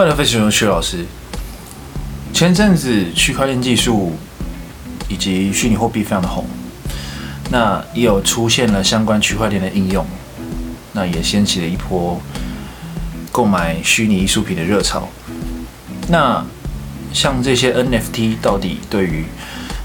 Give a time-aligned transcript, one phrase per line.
[0.00, 1.04] 快乐飞行学老师。
[2.32, 4.14] 前阵子区块链技术
[5.10, 6.46] 以及虚拟货币非常的红，
[7.50, 10.06] 那也有出现了相关区块链的应用，
[10.94, 12.18] 那也掀起了一波
[13.30, 15.06] 购买虚拟艺术品的热潮。
[16.08, 16.42] 那
[17.12, 19.26] 像这些 NFT 到底对于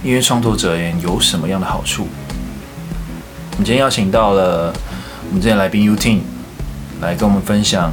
[0.02, 2.07] 音乐创作者而言有什么样的好处？
[3.52, 4.73] 我们今天邀请到了
[5.27, 6.20] 我们今天来宾 UTIN
[7.02, 7.91] 来跟我们分享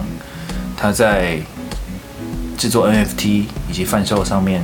[0.77, 1.41] 他在
[2.62, 4.62] 制作 NFT 以及贩售上面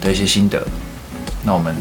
[0.00, 0.66] 的一些心得。
[1.44, 1.76] 那我们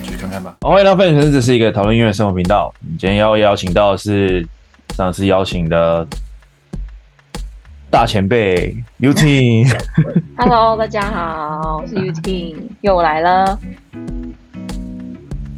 [0.00, 0.54] 继续看看吧。
[0.60, 2.72] 好，欢迎来到奋起，这是一个讨论音乐生活频道。
[2.82, 4.46] 我们今天要邀请到的是
[4.94, 6.06] 上次邀请的
[7.90, 9.76] 大前辈 UTIN。
[10.38, 13.58] Hello，大家好，我是 UTIN，又来了。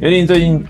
[0.01, 0.65] UTIN 最近，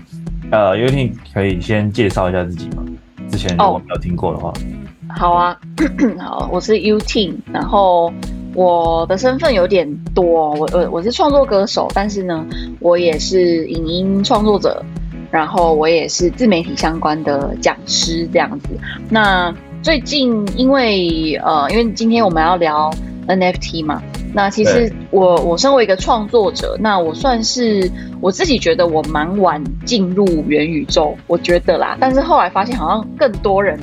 [0.50, 2.82] 呃，UTIN 可以先介绍一下自己吗？
[3.30, 4.48] 之前如果没有听过的话。
[4.48, 5.58] Oh, 好啊，
[6.20, 8.12] 好，我是 UTIN，然后
[8.54, 12.44] 我的身份有点多，我我我是创作歌手，但是呢，
[12.80, 14.82] 我也是影音创作者，
[15.30, 18.68] 然后我也是自媒体相关的讲师这样子。
[19.08, 22.90] 那最近因为呃，因为今天我们要聊
[23.26, 24.02] NFT 嘛。
[24.32, 31.96] 那其实我我身为一个创作者，那我算是我自己觉得我蛮晚进入元宇宙，我觉得啦。
[31.98, 33.76] 但是后来发现好像更多人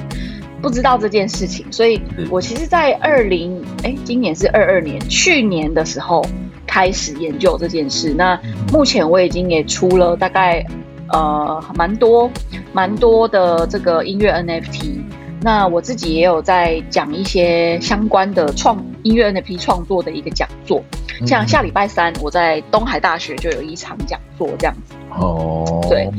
[0.67, 6.21] 不知道这件事情，所以我其实，在二零哎，今年是二二年，去年的时候
[6.65, 8.13] 开始研究这件事。
[8.13, 8.37] 那
[8.73, 10.65] 目前我已经也出了大概
[11.13, 12.29] 呃蛮多
[12.73, 14.99] 蛮多的这个音乐 NFT。
[15.39, 20.83] 那我自己也有在讲一些相关的创音乐 NFT 创作的一个讲座，
[21.25, 24.95] 像下礼拜三我在东海大学就有一场讲座这样子。
[25.11, 26.09] 哦，对，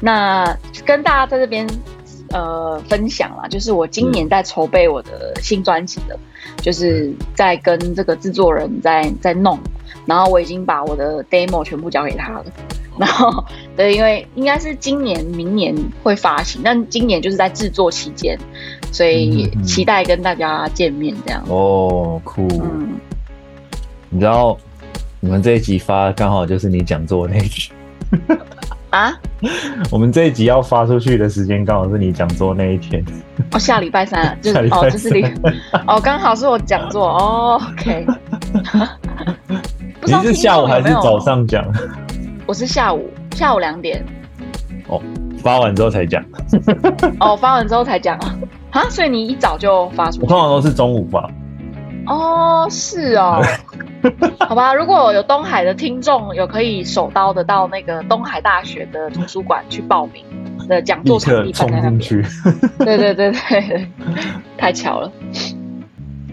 [0.00, 0.56] 那
[0.86, 1.66] 跟大家在这边
[2.30, 6.18] 呃分享啦，就是我今年在筹备我的新专辑的，
[6.62, 9.58] 就是在跟这个制作人在在弄，
[10.06, 12.44] 然后我已经把我的 demo 全部交给他了。
[12.98, 13.44] 然后，
[13.76, 15.72] 对，因为应该是今年、明年
[16.02, 18.36] 会发行，但今年就是在制作期间，
[18.90, 21.44] 所以期待跟大家见面这样。
[21.48, 22.48] 哦，酷。
[22.60, 22.98] 嗯，
[24.10, 24.58] 你知道
[25.20, 27.70] 我们这一集发刚好就是你讲座那一集
[28.90, 29.12] 啊？
[29.90, 33.04] 我们这一集要发出去的时间刚好是你讲座那一天。
[33.52, 35.22] 哦，下礼拜三， 就是哦，就是你
[35.86, 37.60] 哦，刚好是我讲座哦。
[37.72, 38.06] OK。
[40.04, 41.64] 你是下午还是早上讲？
[42.46, 44.02] 我是下午下午两点，
[44.88, 45.02] 哦，
[45.42, 46.24] 发完之后才讲，
[47.20, 48.34] 哦，发完之后才讲啊，
[48.70, 50.22] 哈，所以你一早就发出去？
[50.22, 51.30] 我通常都是中午发。
[52.06, 53.42] 哦，是哦，
[54.40, 60.24] 好吧，如果有东海的听众，有可以手刀的到那个东海大学的图书馆去报名
[60.68, 62.24] 的讲座场地，冲进去。
[62.78, 63.88] 对对对对，
[64.56, 65.10] 太巧了。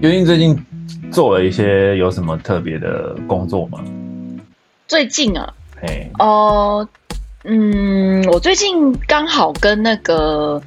[0.02, 0.66] UTIN 最近
[1.12, 3.80] 做了一些有什么特别的工作吗？
[4.88, 5.54] 最近啊。
[6.20, 6.88] 哦，hey.
[6.88, 6.88] uh,
[7.44, 10.62] 嗯，我最近刚好跟那个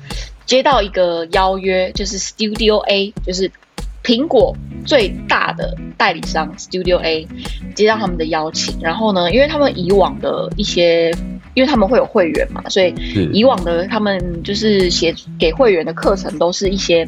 [0.47, 3.51] 接到一个邀约，就是 Studio A，就是
[4.09, 7.29] 苹果最大的代理商 Studio A，
[7.75, 8.75] 接到他们的邀请。
[8.81, 11.11] 然后呢，因为他们以往的一些，
[11.53, 12.95] 因为他们会有会员嘛，所以
[13.35, 17.07] 以往的他们就是写给会员的课程都是一些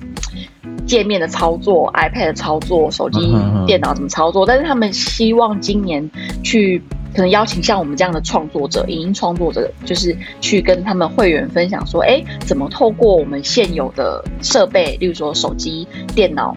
[0.84, 3.34] 界面的操作、iPad 的操作、手机、
[3.66, 4.44] 电脑怎么操作。
[4.44, 6.06] 但是他们希望今年
[6.44, 6.82] 去。
[7.12, 16.56] 可能邀请像我们这样的创作者、影音创作者，就是去跟他们会员分享说，哎，怎么透过我们现有的设备，例如说手机、电脑，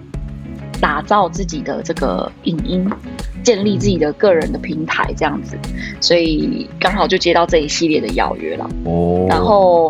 [0.84, 2.86] 打造自己的这个影音，
[3.42, 5.58] 建立自己的个人的平台，这样子。
[6.02, 8.70] 所以刚好就接到这一系列的邀约了。
[8.84, 9.26] 哦。
[9.30, 9.90] 然后，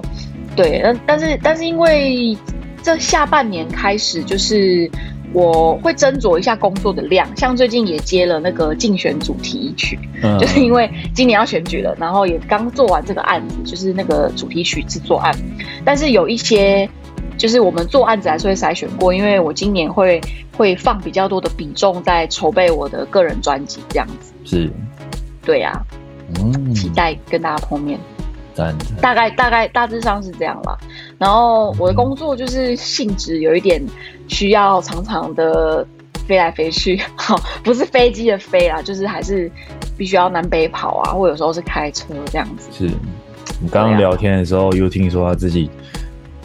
[0.55, 2.37] 对，但但是但是因为
[2.83, 4.87] 这下半年开始就是。
[5.35, 15.35] 我会斟酌一下工作的量，像最近也接了那个竞选主题曲，嗯、就是因为今年要选举了，然后也刚做完这个案子，就是那个主题曲制作案。
[15.83, 16.87] 但是有一些，
[17.43, 20.21] 就是我们做案子还是会筛选过，因为我今年会
[20.55, 24.31] 会放比较多的比重在筹备我的个人专辑这样子。
[24.45, 24.71] 是，
[25.41, 25.83] 对呀、啊，
[26.39, 27.99] 嗯，期待跟大家碰面。
[29.01, 30.77] 大概大概大致上是这样啦，
[31.17, 33.85] 然后我的工作就是性质有一点
[34.29, 35.85] 需要常常的
[36.25, 36.97] 飞来飞去，
[37.61, 39.51] 不是飞机的飞啦，就是还是
[39.97, 42.69] 必须要南北跑啊，或有时候是开车这样子。
[42.71, 42.85] 是
[43.59, 45.69] 你刚刚聊天的时候又听说他自己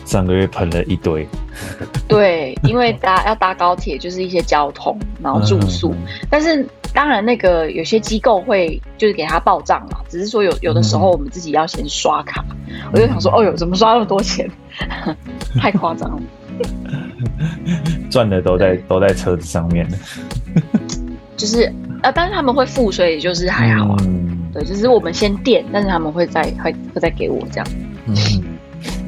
[0.08, 1.26] 上个月喷了一堆，
[2.08, 5.94] 对，因为搭要搭高铁就是一些交通，然后住宿，
[6.30, 6.66] 但是。
[6.94, 12.42] 当然，那个有些机构会就是给他报账嘛，只是说有有的时候我们自己要先刷卡。
[12.66, 14.50] 嗯、我就想说，哦哟，怎么刷那么多钱？
[15.60, 16.22] 太夸张了。
[18.10, 19.86] 赚的都在都在车子上面
[21.36, 21.70] 就是
[22.02, 23.96] 呃，但是他们会付，所以就是还好啊。
[24.06, 27.66] 嗯、对，就是我们先垫，但是他们会再会会再给我这样。
[28.06, 28.16] 嗯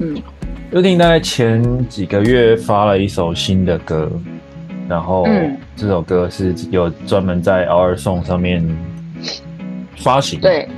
[0.01, 0.23] 嗯。
[0.73, 4.09] 优汀大概前几个月发了一首新的歌，
[4.89, 5.27] 然后
[5.75, 8.65] 这首歌是有专门在 OurSong 上面
[9.97, 10.41] 发行。
[10.41, 10.69] 对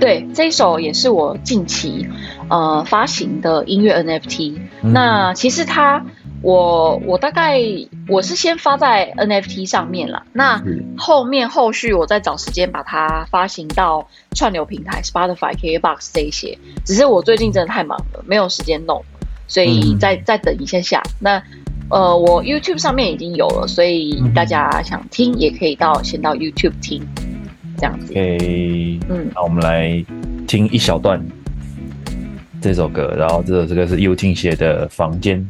[0.00, 2.08] 对，这一首也是我近期
[2.48, 4.58] 呃发行的音乐 NFT。
[4.82, 6.04] 嗯、那其实它。
[6.40, 7.60] 我我大概
[8.06, 10.62] 我是先发在 NFT 上面了，那
[10.96, 14.06] 后面后续我再找时间把它发行到
[14.36, 16.56] 串流平台 Spotify、KKBOX 这一些。
[16.84, 19.04] 只是我最近真的太忙了，没有时间弄，
[19.48, 21.02] 所以再再等一下下。
[21.18, 21.42] 那
[21.90, 27.02] 呃，我 YouTube 上面已经有了，所以大家想听也可以到先到 YouTube 听，
[27.76, 28.12] 这样子。
[28.12, 30.04] OK，嗯，那我们来
[30.46, 31.20] 听一小段
[32.60, 35.40] 这首歌，然后这首这个是 U T 写的《房间》。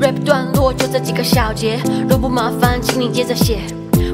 [0.00, 1.78] Rap 段落就这几个小节，
[2.08, 3.60] 若不麻烦，请你接着写。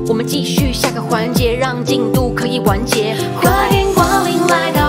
[0.08, 3.14] 我们继续下个环节，让进度可以完结。
[3.40, 4.81] 欢迎光临来到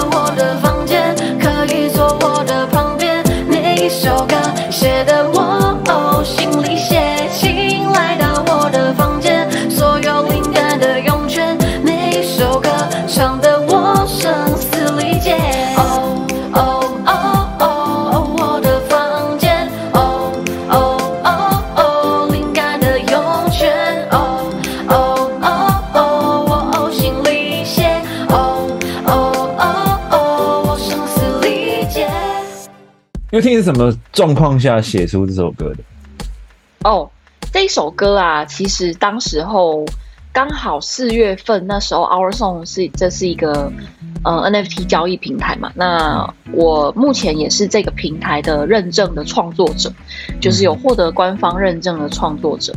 [33.56, 35.78] 是什么状况下写出这首歌的？
[36.84, 37.10] 哦，
[37.52, 39.86] 这一首歌啊，其实当时候
[40.32, 43.72] 刚好四月份，那时候 OurSong 是这是一个
[44.24, 45.72] 呃 NFT 交易平台嘛。
[45.76, 49.94] 那我目前也是这个平台的认证的创作者，
[50.42, 52.74] 就是有获得官方认证的创作者。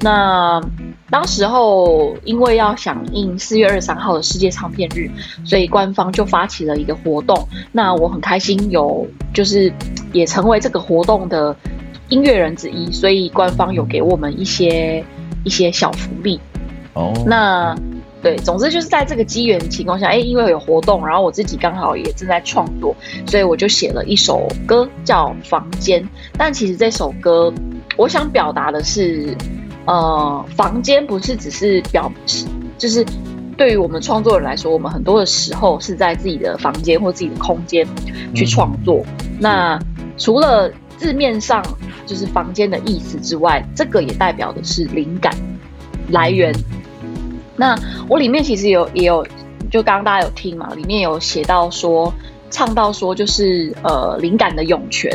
[0.00, 0.60] 那
[1.10, 5.10] 当时候，因为要响应四月二十三号的世界唱片日，
[5.44, 7.36] 所以官方就发起了一个活动。
[7.72, 9.04] 那我很开心，有
[9.34, 9.72] 就是
[10.12, 11.54] 也成为这个活动的
[12.08, 15.04] 音乐人之一，所以官方有给我们一些
[15.42, 16.38] 一些小福利。
[16.94, 17.76] 哦，那
[18.22, 22.94] 对，总之就是在这个机缘情况下，哎，因为有活动，然后我自己刚好也正在创作，
[23.26, 26.00] 所以我就写了一首歌叫《房间》。
[26.38, 27.52] 但其实这首歌，
[27.96, 29.36] 我想表达的是。
[29.86, 32.46] 呃，房间不是只是表示，
[32.78, 33.04] 就是
[33.56, 37.86] 对于我们创作人来说，我们很多的时候是在自己的房间或自己的空间
[38.34, 39.02] 去创作。
[39.18, 39.78] 嗯、那
[40.16, 41.62] 除了字面上
[42.06, 45.34] 就是房间的意思之外，这个也代表的是灵感
[46.10, 46.54] 来源。
[47.56, 47.74] 那
[48.08, 49.26] 我里面其实有也有，
[49.70, 52.12] 就刚刚大家有听嘛，里面有写到说，
[52.50, 55.10] 唱到说就是呃灵感的涌泉。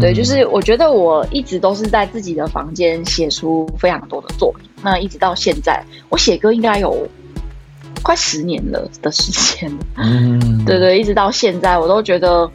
[0.00, 4.68] 对，就是我觉得我一直都是在自己的房间写出非常多的作品。
[4.82, 7.08] 那一直到现在，我写歌应该有
[8.02, 9.72] 快十年了的时间。
[9.96, 12.50] 嗯， 对对，一直到现在，我都觉得，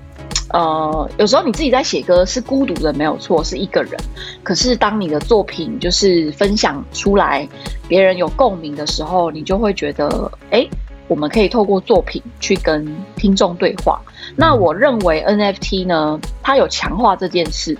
[0.49, 3.99] 呃，有时候你自己在写歌是孤独的，没有错，是一个人。
[4.43, 7.47] 可是当你的作品就是分享出来，
[7.87, 10.67] 别人有共鸣的时候，你就会觉得，哎。
[11.09, 12.87] 我们可以透过作品去跟
[13.17, 14.01] 听众对话。
[14.35, 17.77] 那我认为 NFT 呢，它有强化这件事。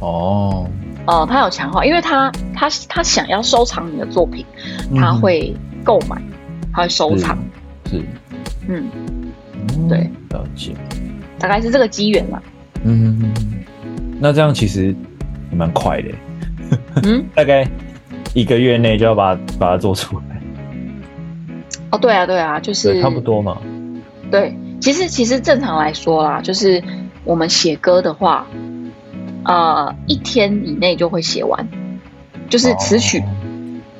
[0.00, 0.68] 哦，
[1.06, 4.44] 呃，它有强化，因为它它它想要收藏你的作品，
[4.96, 6.20] 它会购买，
[6.72, 7.38] 它会收藏。
[7.86, 8.04] 是，是
[8.68, 10.74] 嗯，对，了解，
[11.38, 12.42] 大概是这个机缘嘛。
[12.82, 13.32] 嗯，
[14.20, 14.94] 那这样其实
[15.50, 16.08] 也蛮快的。
[17.04, 17.66] 嗯， 大概
[18.34, 20.24] 一个月内就要把把它做出来。
[21.92, 23.56] 哦，对啊，对啊，就是差不多嘛。
[24.30, 24.54] 对，
[24.84, 26.84] 其实其实正常来说啦，就是
[27.24, 28.46] 我们写歌的话，
[29.46, 31.66] 呃，一天以内就会写完，
[32.50, 33.24] 就是词曲，哦、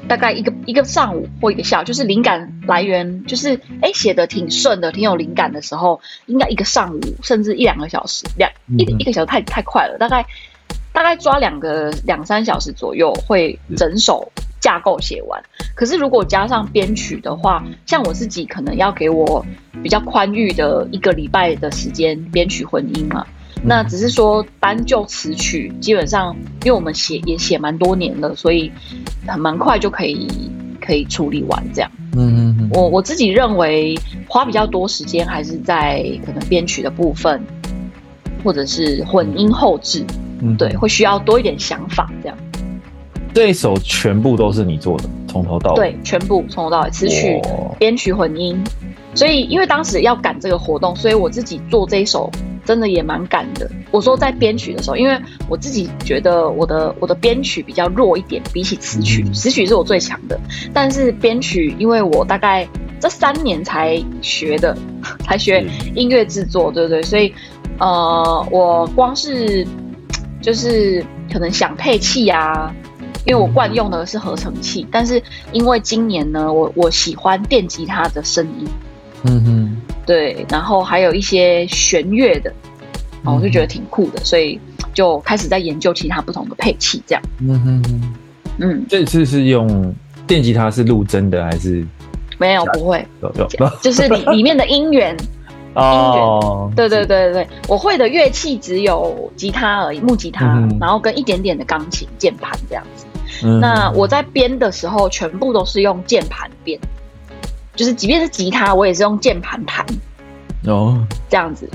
[0.07, 10.27] 大概一个一个上午或一个下午，就是灵感来源，就是哎写的挺顺的，挺有灵感的时候，应该一个上午甚至一两个小时，两一一个小时太太快了，大概
[10.95, 15.43] 大概抓两个两三小时左右会整首架构写完。
[15.75, 19.45] 可是如果加上编曲的话，像我自己可能要给我
[19.83, 23.27] 比较宽裕的一个礼拜的时间编曲混音嘛。
[23.67, 28.71] 那只是说单就词曲，基本上因为我们写也写蛮多年了，所以
[29.27, 30.29] 很蛮快就可以
[30.81, 31.91] 可以处理完这样。
[32.13, 32.71] 嗯嗯嗯。
[32.73, 33.99] 我我自己认为
[34.29, 37.43] 花比较多时间还是在可能编曲的部分，
[38.45, 40.05] 或者是混音后制。
[40.45, 42.37] 嗯，对，会需要多一点想法这样。
[43.33, 45.77] 这一首全部都是你做的，从头到尾。
[45.77, 47.41] 对，全部从头到尾，词曲、
[47.79, 48.63] 编曲、混音。
[49.15, 52.31] 所以因为当时要赶这个活动，所以我自己做这一首。
[52.67, 53.71] 真的也蛮赶的。
[53.91, 55.21] 我说在编曲的时候，因为
[55.51, 60.41] 我自己觉得我的我的编曲比较弱一点，比起词曲，词曲是我最强的。
[60.73, 62.67] 但是编曲，因为我大概
[62.99, 64.75] 这三年才学的，
[65.27, 65.63] 才学
[65.95, 67.03] 音乐制作，对不对？
[67.03, 67.35] 所以
[67.79, 69.63] 呃，我光是
[70.45, 72.71] 就是可能想配器啊，
[73.25, 75.21] 因为我惯用的是合成器，但是
[75.53, 78.69] 因为今年呢，我我喜欢电吉他的声音，
[79.23, 79.77] 嗯哼。
[80.05, 82.53] 对，然后还有一些弦乐的，
[83.25, 84.61] 哦，我就觉得挺酷的，所以
[84.93, 87.23] 就开始在研究其他不同的配器，这样。
[87.41, 88.03] 嗯哼，
[88.59, 89.95] 嗯，这次是用
[90.27, 91.83] 电吉他是录真的还是？
[92.37, 95.17] 没有，不会，有有， 就是里里面的音源。
[95.75, 100.45] 哦，对对对对，我会的乐器只有吉他而已，木吉他，
[100.81, 103.05] 然后跟一点点的钢琴键盘这样子。
[103.61, 106.79] 那我在编的时候，全部都是用键盘编。
[107.75, 109.85] 就是，即便是吉他，我也是用键盘弹
[110.67, 111.69] 哦，这样子。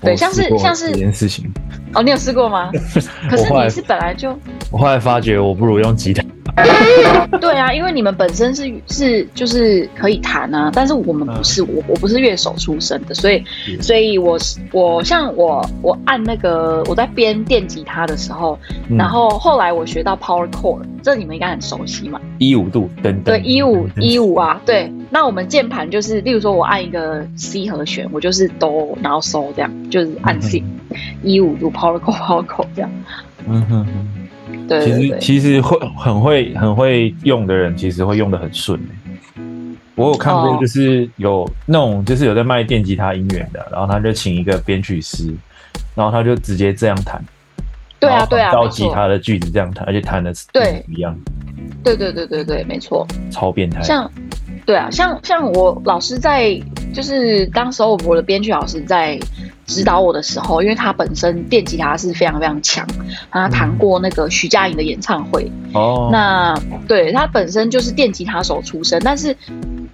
[0.00, 1.52] 对，像是像是这件事情。
[1.94, 2.70] 哦，你有试过吗？
[3.28, 4.34] 可是你是本来就……
[4.70, 6.24] 我后来发觉，我不如用吉他。
[7.40, 13.42] 对啊，因为你们本身是是就是可以弹啊，但是我们不是，我我不是乐手出身的，所以
[13.80, 18.58] 所以我是我像我我按那个我在编电吉他的时候，
[18.98, 30.62] 然后后来我学到 power chord，这你们应该很熟悉嘛，一五度等等，对一五一五啊，对，那我们键盘就是，例如说我按一个 C 和弦，我就是哆，然后嗦这样，就是按 C
[31.22, 32.90] 一五度 power chord power chord 这样，
[33.48, 34.21] 嗯哼哼。
[34.68, 38.80] 其实其实会很会很会用的人，其实会用的很顺。
[39.94, 45.34] 我有看过，就是有那种就是有在卖电吉他音源的，然后他就请一个编曲师，
[45.94, 47.22] 然后他就直接这样弹。
[48.00, 51.16] 对啊对啊，照吉他的句子这样弹，而且弹的是对一样。
[51.84, 53.06] 对对对对对，没错。
[53.30, 53.82] 超变态。
[53.82, 54.10] 像
[54.64, 56.58] 对啊，像像我老师在，
[56.94, 59.18] 就是当时候我的编曲老师在。
[59.72, 62.86] 指导我的时候，因为他本身电吉他是非常非常强，
[63.30, 65.50] 他弹过那个徐佳莹的演唱会。
[65.72, 66.54] 哦，那
[66.86, 69.34] 对他本身就是电吉他手出身，但是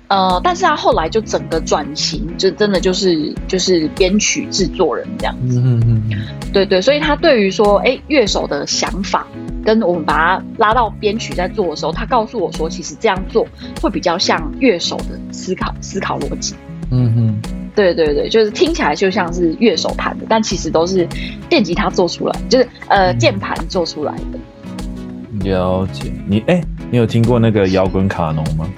[0.09, 5.61] 呃，但是他后来就整个转型，就真的就是就是编曲制作人这样子。
[5.61, 6.19] 嗯嗯嗯，
[6.53, 9.27] 对对，所以他对于说，哎，乐手的想法
[9.65, 13.47] 跟我们把他拉到编曲在做的时候，他告诉我说，其实这样做
[13.81, 16.55] 会比较像乐手的思考思考逻辑。
[16.91, 17.58] 嗯哼。
[17.79, 21.07] 对对对，就是听起来就像是乐手弹的，但其实都是
[21.49, 25.49] 电吉他做出来，就是呃键盘做出来的。
[25.49, 28.69] 了解你哎，你有听过那个摇滚卡农吗？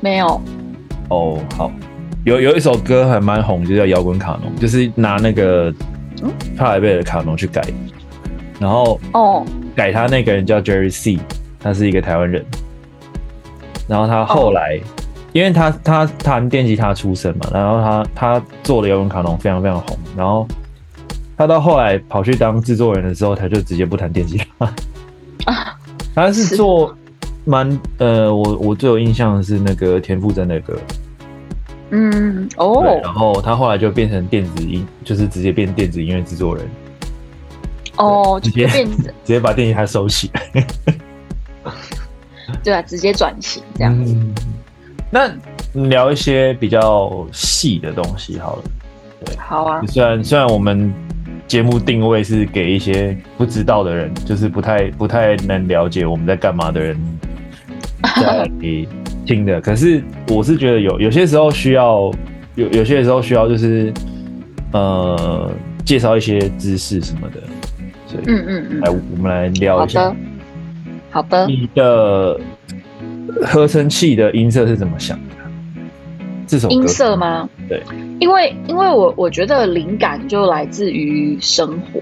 [0.00, 0.40] 没有。
[1.08, 1.72] 哦，好，
[2.24, 5.74] 有有一首歌还蛮红，就叫摇滚卡农，就是拿那个
[6.56, 7.60] 帕莱贝的卡农去改，
[8.60, 11.18] 然后哦改他那个人叫 Jerry C，
[11.58, 12.44] 他是一个台湾人，
[13.88, 14.78] 然后他后来。
[15.28, 20.48] 哦因为他他弹电吉他出身嘛，然后他他做的摇滚卡农非常非常红，然后
[21.36, 24.66] 他到后来跑去当制作人的时候，他就直接不弹电吉他。
[25.44, 25.78] 啊，
[26.14, 26.96] 他是做
[27.44, 30.78] 蛮呃，我我最有印象的是那个田馥甄的歌，
[31.90, 36.66] 嗯哦，然后他后来就变成电子音，就是直接变电子音乐制作人，
[37.96, 40.30] 哦，直接变 直接把电吉他收起。
[40.34, 40.66] 来，
[42.64, 44.14] 对啊，直接转型这样子。
[44.14, 44.34] 嗯
[45.10, 45.30] 那
[45.88, 48.62] 聊一些比较细的东西好了，
[49.24, 49.82] 对，好啊。
[49.86, 50.92] 虽然虽然我们
[51.46, 56.96] 节目定位是给一些不知道的人，就是不太不太能了解我们在干嘛的人
[58.20, 58.50] 在
[59.24, 62.12] 听的， 可是我是觉得有有些时候需要
[62.54, 63.92] 有有些时候需要就是
[64.72, 65.50] 呃
[65.86, 67.40] 介绍一些知识什么的，
[68.06, 70.16] 所以嗯嗯嗯，来我们来聊一下，好的，
[71.10, 72.38] 好的，你的。
[73.44, 75.34] 合成器的音色是怎么想的？
[76.46, 77.48] 这首音色吗？
[77.68, 77.82] 对，
[78.20, 82.00] 因为因为我我觉得灵感就来自于生活。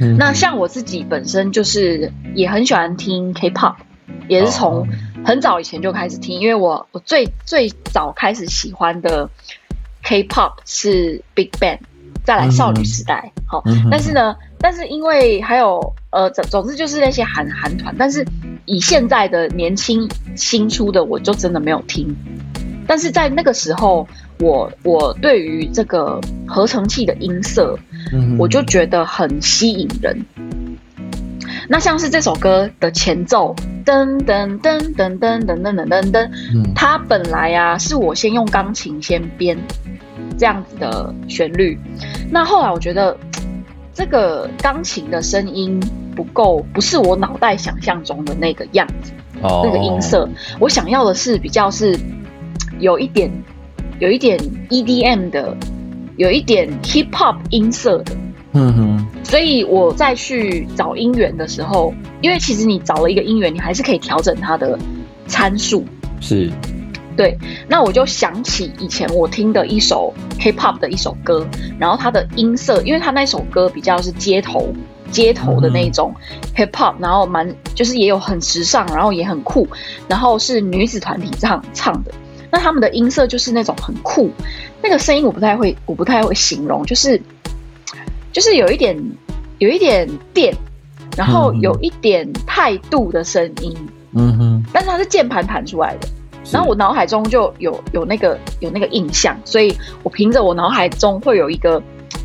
[0.00, 3.76] 嗯、那像我自己本身就是也很喜欢听 K-pop，
[4.26, 4.84] 也是从
[5.24, 6.40] 很早以前就开始听。
[6.40, 9.30] 因为我我最最早开始喜欢的
[10.02, 11.78] K-pop 是 Big Bang，
[12.24, 13.30] 再来少女时代。
[13.46, 18.24] 好、嗯，但是呢，但是因为还有呃总总之就是那些韩韩团，但是。
[18.66, 22.16] 以现在的年轻新出的，我就真的没有听。
[22.86, 24.08] 但是在那个时候，
[24.40, 27.78] 我我对于这个合成器的音色，
[28.10, 30.18] 嗯，我就觉得很吸引人。
[31.68, 33.54] 那像是这首歌的前奏，
[33.84, 36.30] 噔噔噔噔噔噔噔噔噔噔，
[36.74, 39.58] 它本来啊是我先用钢琴先编
[40.38, 41.78] 这样子的旋律，
[42.30, 43.14] 那后来我觉得
[43.94, 45.80] 这个钢琴的声音
[46.16, 51.96] 不够，不是我脑袋想象中的那个样子，那个音色，我想要的是比较是
[52.80, 53.30] 有一点
[54.00, 55.56] 有一点 EDM 的，
[56.16, 58.16] 有一点 Hip Hop 音色的。
[58.56, 64.78] 嗯哼，所以我再去找音源的时候，因为其实你找了一个音源，你还是可以调整它的
[65.26, 65.84] 参数。
[66.20, 66.50] 是，
[67.16, 67.36] 对。
[67.68, 71.46] 那我就想起以前我听的一首 Hip Hop 的一首歌，
[71.78, 74.72] 然后它的音色，因为它那首歌比较是街头
[75.10, 76.14] 街头的那种
[76.56, 79.66] Hip Hop，然后蛮就是也有很时尚，然后也很酷，
[80.08, 82.12] 然后是女子团体唱唱的，
[82.50, 84.30] 那他们的音色就是那种很酷，
[84.82, 87.20] 那个声音我不太会，我不太会形容，就是。
[88.32, 89.00] 就是有一点，
[89.60, 90.52] 有一点电，
[91.16, 93.72] 然后有一点态度的声音，
[94.12, 96.08] 嗯哼，但是它是键盘弹出来的，
[96.52, 101.82] 然后我脑海中就有有那个有那个印象，所以我凭着我脑海中会有一个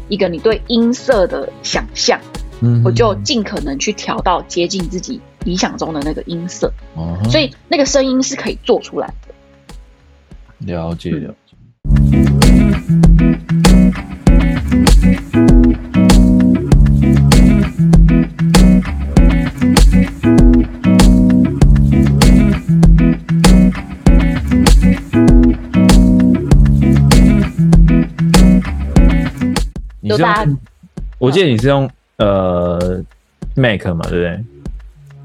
[0.07, 2.19] 一个你对音色的想象，
[2.61, 9.33] 嗯，我就尽可能去调到接近自己理想中的那个音色，哦，所以那个声音是可以做出来的。
[10.59, 11.33] 了解了
[30.10, 30.58] 你是用？
[31.20, 33.01] 我记得你是用呃
[33.56, 34.44] Mac 嘛，对不对？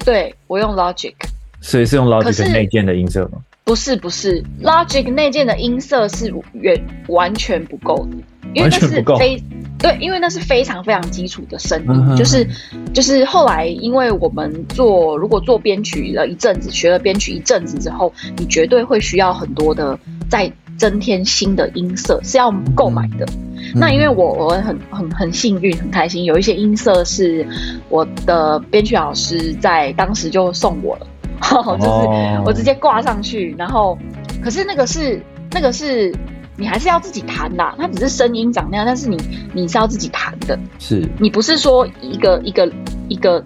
[0.04, 1.14] 对，我用 Logic。
[1.60, 3.38] 所以是用 Logic 内建的音色吗？
[3.64, 8.16] 不是不是，Logic 内建的音色是远完全不够的，
[8.52, 9.42] 因为那是非
[9.78, 12.46] 对，因为那是非常非常基础的声音，嗯、就是
[12.92, 23.26] 就是后来因为我们做如果做编曲了一阵子，学了编曲一阵子之后，你绝对会需要很多的再增添新的音色是要购买的。
[23.56, 27.46] 嗯、那因为我我很很很幸运很开心，有一些音色是
[27.88, 31.06] 我的编曲老师在当时就送我了。
[31.44, 33.98] 就是我直接挂上去，然后，
[34.42, 36.14] 可是那个是那个是
[36.56, 39.18] 你还是要自己弹的，它只是声音长那样，但是你
[39.52, 41.06] 你是要自己弹的，是。
[41.18, 42.72] 你不是说一个一个
[43.08, 43.44] 一个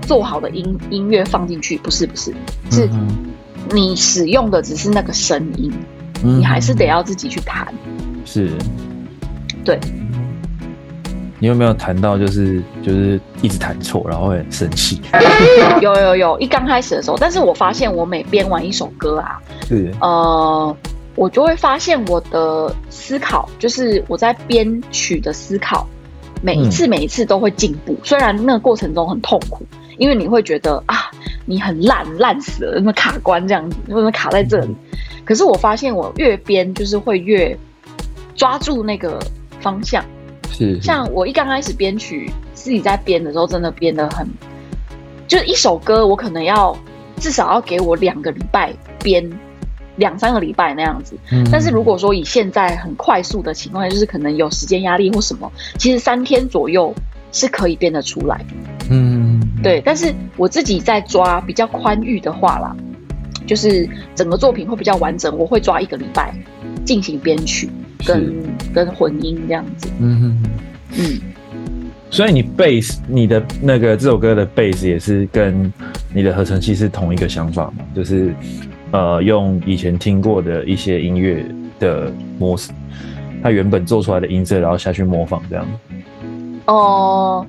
[0.00, 2.34] 做好的音音乐放进去，不是不是，
[2.70, 2.88] 是
[3.70, 5.70] 你使用的只是那个声音，
[6.22, 7.66] 你还是得要自己去弹，
[8.24, 8.50] 是，
[9.64, 9.78] 对。
[11.40, 15.00] 你有没有谈到就是就是一直弹错，然后会很生气？
[15.80, 20.76] 有有有，一刚开始的时候，但是我发现我每编完一首歌啊，是呃，
[21.14, 25.86] 我就会发现我的思考，就是我在编曲的思考，
[26.42, 27.92] 每一次每一次都会进步。
[27.92, 29.64] 嗯、虽然那个过程中很痛苦，
[29.96, 31.08] 因为你会觉得啊，
[31.46, 34.66] 你很烂烂死了，那么卡关这样子，为什么卡在这里？
[34.66, 34.76] 嗯、
[35.28, 37.54] 可是我发现我越编就是会越
[38.34, 39.20] 抓住那个
[39.60, 40.02] 方向。
[40.50, 44.26] 是像我一刚开始编曲，自己在编的时候，真的编得很，
[45.26, 46.74] 就是一首歌，我可能要
[47.18, 49.30] 至少要给我两个礼拜编，
[49.96, 51.14] 两三个礼拜那样子。
[51.30, 51.46] 嗯。
[51.52, 56.94] 但是如果说以现在很快速的情况下，就是可能有时间压力或什么，其实三天左右
[57.32, 58.42] 是可以编得出来。
[58.88, 59.38] 嗯。
[59.62, 62.74] 对，但是我自己在抓比较宽裕的话啦，
[63.48, 66.32] 就是整个作品会比较完整，我会抓一个礼拜
[66.84, 67.68] 进行编曲。
[68.06, 68.32] 跟
[68.72, 70.42] 跟混音这样子，嗯哼
[70.96, 71.20] 嗯，
[72.10, 75.70] 所以你贝斯，你的那个这首歌的贝斯也是跟
[76.14, 77.84] 你的合成器是同一个想法吗？
[77.96, 78.32] 就是
[78.92, 81.44] 呃，用以前听过的一些音乐
[81.80, 82.70] 的模式，
[83.42, 85.66] 它原本做出来的音色，然后下去模仿这样。
[86.66, 87.46] 哦、呃，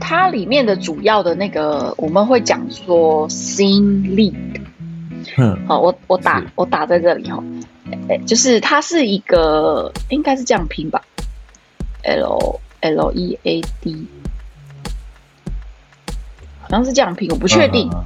[0.00, 4.34] 它里面的主要的那个我们会讲说 scene lead，
[5.36, 7.42] 嗯，好，我我打我打在这里哈。
[8.26, 11.02] 就是它是一个，应该是这样拼吧
[12.04, 14.06] ，L L E A D，
[16.62, 17.90] 好像是这样拼，我不确定。
[17.90, 18.02] Uh.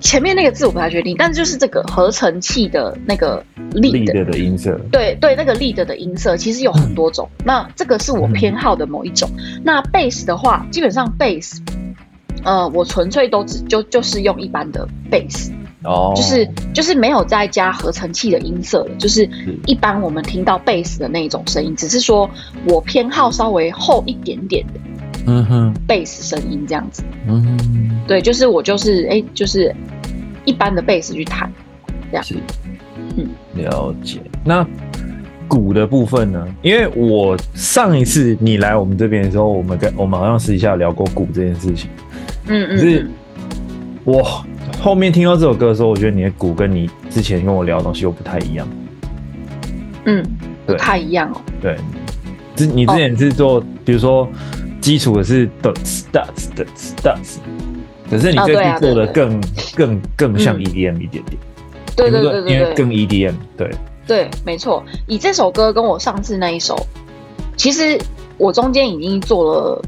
[0.00, 7.30] 前面那个字我不太确定，但是就是这个合成器的那个 lead, lead 的音色，对对，那个 lead 的音色其实有很多种。
[7.38, 9.30] 嗯、那这个是我偏好的某一种。
[9.38, 11.60] 嗯、那 bass 的话，基本上 bass，
[12.42, 15.52] 呃，我纯粹都只就就是用一般的 bass。
[15.84, 19.28] 哦、oh.，就是就是没有再加合成器的音色了，就是
[19.66, 22.28] 一般我们听到贝斯的那种声音，只是说
[22.66, 24.80] 我偏好稍微厚一点点的，
[25.26, 29.74] 嗯哼，贝斯声音这样子，嗯哼，对，就是我就是哎、欸，就是
[30.44, 31.50] 一般的贝斯去弹，
[32.10, 32.36] 这样，是，
[33.16, 34.20] 嗯，了解。
[34.44, 34.66] 那
[35.48, 36.46] 鼓的部分呢？
[36.62, 41.90] 因为我上一次你来我们这边的时候，我们跟我们好像私底下聊过鼓这件事情，
[42.46, 43.10] 嗯嗯，是，
[44.04, 44.44] 我
[44.80, 48.68] 后面听到这首歌的时候，我觉得你的鼓跟你之前跟我聊的东西又不太一样，
[50.06, 50.24] 嗯，
[50.66, 51.76] 不太一样哦，对。
[52.54, 54.28] 之你之前是做，比如说
[54.80, 57.36] 基础的是的 starts 的 starts，
[58.10, 59.40] 可是你这次做的更
[59.74, 61.38] 更更像 EDM 一点点，
[61.96, 63.70] 对对对对，因为更 EDM，对。
[64.04, 64.82] 对，没错。
[65.06, 66.76] 以这首歌跟我上次那一首，
[67.56, 67.96] 其实
[68.36, 69.82] 我中间已经做了，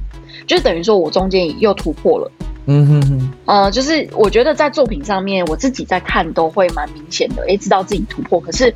[0.47, 2.31] 就是等于说我中间又突破了。
[2.67, 8.41] 嗯哼哼，呃，就是我觉得在作品上面，我自己在看都会蛮明显的，也，知道自己突破。
[8.41, 8.75] 可是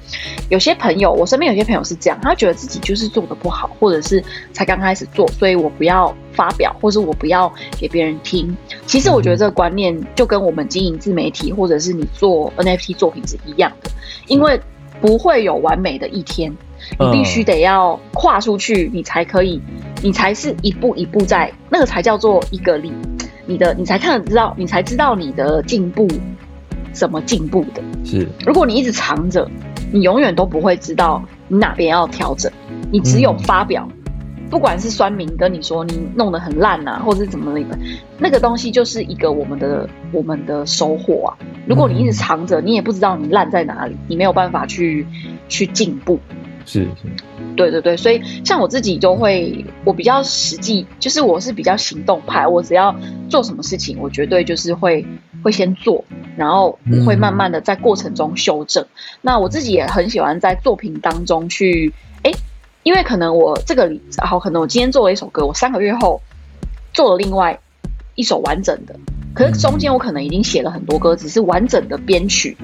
[0.51, 8.55] 有些朋友，我身边有些朋友是这样，他觉得自己就是做的不好，或者是才刚开始做，所以我不要发表，或是我不要给别人听。
[8.85, 13.91] 其实我觉得这个观念就跟我们经营自媒体，或者是你做 NFT 作品是一样的，
[14.27, 14.61] 因为
[15.01, 16.55] 不会有完美的一天，
[16.99, 19.63] 你必须得要跨出去，你才可以，
[20.03, 22.93] 你才是一步一步在，那个才叫做一个力。
[23.49, 26.07] 你的你才看得知道，你才知道你的进步
[26.93, 27.83] 怎么进步的。
[28.05, 29.51] 是，如果你一直藏着，
[29.91, 32.53] 你永远都不会知道你哪边要调整。
[32.93, 37.79] 你只有发表，嗯、不管是酸民跟你说你弄得很烂啊，或者是怎么的，
[38.19, 41.31] 那个东西就是一个我们的我们的收获啊。
[41.67, 45.07] 如果你一直藏着，你也不知道你烂在哪里，你没有办法去
[45.49, 46.21] 去进步。
[46.69, 46.89] 是是，
[47.57, 52.95] 对对对，所以像我自己就会，我比较实际，就是我是比较行动派，我只要
[53.31, 55.05] 做什么事情，我绝对就是会
[55.43, 56.05] 会先做，
[56.37, 58.85] 然后会慢慢的在过程中修正。
[59.23, 61.91] 那我自己也很喜欢在作品当中去，
[62.23, 62.31] 哎，
[62.83, 66.21] 因为可能我这个好，可能我今天做了一首歌，我三个月后
[66.93, 67.59] 做了另外
[68.15, 68.95] 一首完整的。
[69.35, 72.57] 可是中间我可能已经写了很多歌，只是完整的编曲，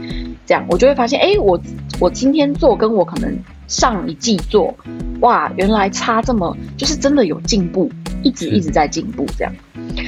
[0.45, 1.61] 这样我就会发现，哎，我
[2.01, 3.33] 我今天做跟我可能
[3.69, 4.75] 上一季做，
[5.21, 7.91] 哇，原来差这么，就是真的有进步，
[8.23, 9.53] 一直一直在进步这样。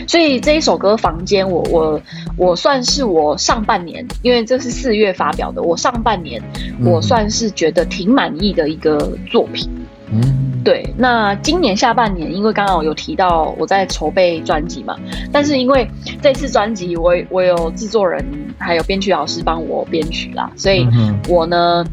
[0.08, 2.00] 所以这一首歌《房间》我，我
[2.36, 6.42] 我算是我上半年，因为这是四月发表的，我上半年
[6.84, 9.70] 我算是觉得挺满意的一个作品。
[10.10, 10.45] 嗯。
[10.66, 14.96] 对，那今年下半年，因为刚刚有提到我在筹备专辑嘛，
[15.32, 15.88] 但是因为
[16.20, 18.22] 这次专辑我我有制作人
[18.58, 20.84] 还有编曲老师帮我编曲啦，所以
[21.28, 21.84] 我呢，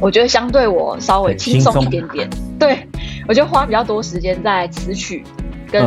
[0.00, 2.30] 我觉得相对我稍微轻松一点点。
[2.60, 2.78] 对，
[3.26, 5.24] 我就花比较多时间在词曲，
[5.70, 5.84] 跟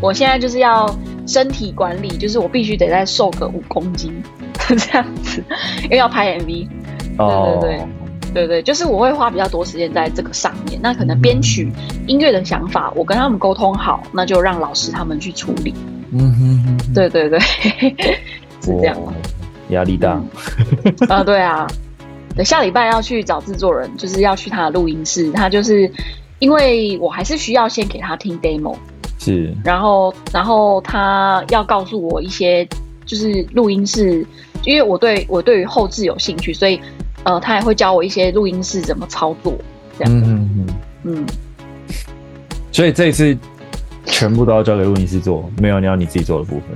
[0.00, 0.86] 我现在就是要
[1.26, 4.22] 身体管理，就是我必须得再瘦个五公斤
[4.68, 5.42] 这样子，
[5.84, 6.68] 因为要拍 MV。
[7.16, 7.80] 对对对。
[8.34, 10.80] 对对，就是我会花比较多时间在这个上面。
[10.82, 11.70] 那可能编曲
[12.06, 15.74] 音乐的想法，我跟他们沟通好，那就让老师他们去处理。
[16.12, 17.38] 嗯哼哼，对对对，
[18.60, 18.96] 是这样。
[19.68, 20.20] 压力大。
[20.84, 21.66] 嗯、啊，对啊。
[22.34, 25.30] 等下礼拜要去找制作人，就是要去他的录音室。
[25.32, 25.90] 他就是
[26.38, 28.74] 因为我还是需要先给他听 demo，
[29.18, 29.54] 是。
[29.62, 32.66] 然后，然后他要告诉我一些，
[33.04, 34.26] 就是录音室，
[34.64, 36.80] 因为我对我对于后置有兴趣，所以。
[37.24, 39.54] 呃，他也会教我一些录音室怎么操作，
[39.98, 40.12] 这样。
[40.12, 40.74] 嗯嗯嗯。
[41.04, 41.26] 嗯，
[42.70, 43.36] 所以这一次
[44.06, 46.66] 全部都要交给录音室做，没有你要你自己做的部分。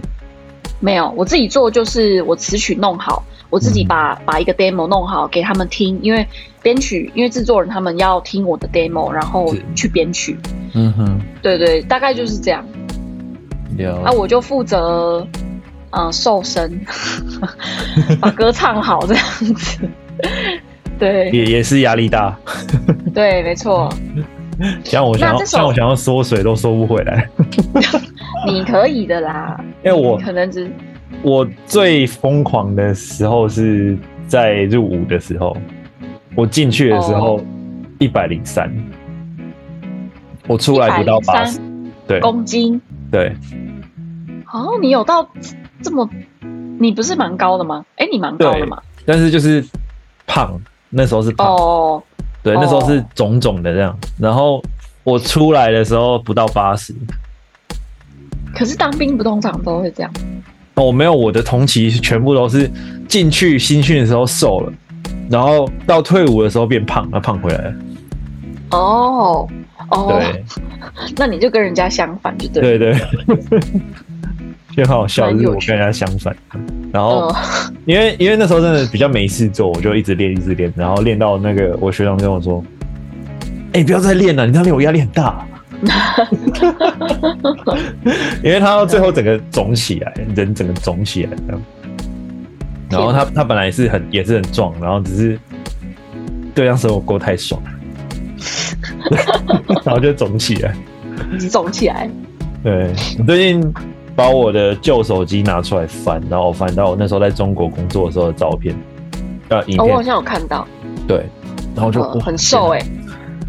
[0.81, 6.27] 没有，我自己做就是我词曲弄好，我自己把、嗯、把一个 demo 弄好给他们听，因为
[6.63, 10.37] 编曲，因为制作人他们要听我的 demo，然后去编曲。
[10.75, 11.21] 嗯哼。
[11.41, 12.65] 对对，大概就是这样。
[13.79, 14.01] 有。
[14.05, 15.27] 那我就负责
[15.91, 16.81] 嗯、呃、瘦身，
[18.21, 19.89] 把歌唱好这样子。
[20.99, 22.37] 对，也也是压力大。
[23.13, 23.93] 对，没错。
[24.83, 27.29] 像我想要，像我想要缩水都缩不回来。
[28.49, 30.71] 你可以的啦，因为我可能只
[31.23, 35.55] 我最疯狂的时候是在入伍的时候，
[36.35, 37.45] 我进去的时候
[37.99, 38.73] 一百零三，
[40.47, 41.61] 我出来不到八十，
[42.07, 43.35] 对，公斤，对。
[44.51, 45.29] 哦，你有到
[45.83, 46.09] 这么？
[46.79, 47.85] 你不是蛮高的吗？
[47.97, 48.81] 哎，你蛮高的嘛。
[49.05, 49.63] 但是就是。
[50.27, 50.61] 胖，
[50.91, 52.03] 那时候是胖，oh,
[52.43, 52.63] 对，oh.
[52.63, 53.97] 那时候是肿肿的这样。
[54.19, 54.63] 然后
[55.05, 56.95] 我出来的时候不到八十，
[58.55, 60.13] 可是当兵不通常都会这样。
[60.75, 62.71] 哦，没有，我的同期全部都是
[63.09, 64.73] 进去新训的时候瘦了，
[65.31, 67.75] 然后到退伍的时候变胖，那胖回来了。
[68.73, 69.49] 哦
[69.91, 70.45] 哦，对，
[71.17, 72.79] 那你就跟人家相反，就对。
[72.79, 73.01] 对对。
[74.77, 76.37] 就很好笑，就是我跟人家相反，
[76.93, 77.35] 然后
[77.87, 82.63] 因为因为那时候真的比较没事做，我就一直练一直练，然后练到那个我学长跟我说
[83.73, 85.47] ：“哎、欸，不要再练了，你这样练我压力很大。
[88.45, 91.63] ”因为他到最后整个肿起来，人整个肿起来这样。
[92.91, 95.39] 然后他他本来是很也是很壮，然后只是
[96.55, 97.61] 对方生活过太爽，
[99.85, 100.75] 然后就肿起来，
[101.51, 102.09] 肿起来。
[102.63, 103.75] 对，我最近
[104.17, 108.75] 把我的旧手机拿出来翻，然后我翻到我那时候在中国工作的时候的照片，
[109.51, 110.67] 呃，影片，哦，我好像有看到。
[111.07, 111.27] 对，
[111.75, 112.91] 然后就、呃、很瘦哎、欸，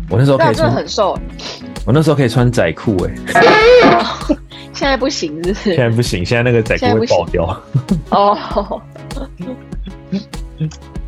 [0.09, 1.21] 我那时候可以穿，真的很瘦、欸。
[1.85, 3.15] 我那时候可以穿窄裤哎，
[4.73, 5.73] 现在不行是不是？
[5.73, 7.57] 现在不行，现在那个窄裤会爆掉。
[8.09, 8.37] 哦。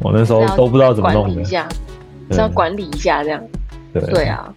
[0.01, 1.55] 我那时候都不知道怎么弄的，是
[2.37, 3.43] 要管理一下这样。
[3.91, 4.47] 对对啊，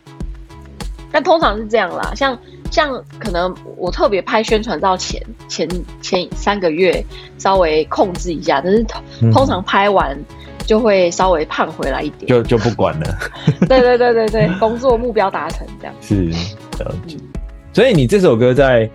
[1.11, 2.39] 但通常是这样啦，像
[2.73, 5.69] 像可能我特别拍宣传照前前
[6.01, 7.05] 前三个月
[7.37, 10.19] 稍微控制一下，但是通通常拍完
[10.65, 13.19] 就会稍微胖回来一点，就就不管了。
[13.69, 15.95] 对对对对对，工作目标达成这样。
[16.01, 16.31] 是
[16.83, 17.19] 了解。
[17.75, 18.89] 所以你这首歌在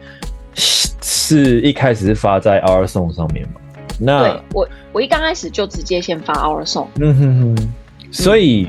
[0.55, 3.61] 是一开始是发在 Our Song 上面吗？
[3.99, 6.87] 那对我，我一刚开始就直接先发 Our Song。
[6.95, 7.73] 嗯哼哼，
[8.11, 8.67] 所以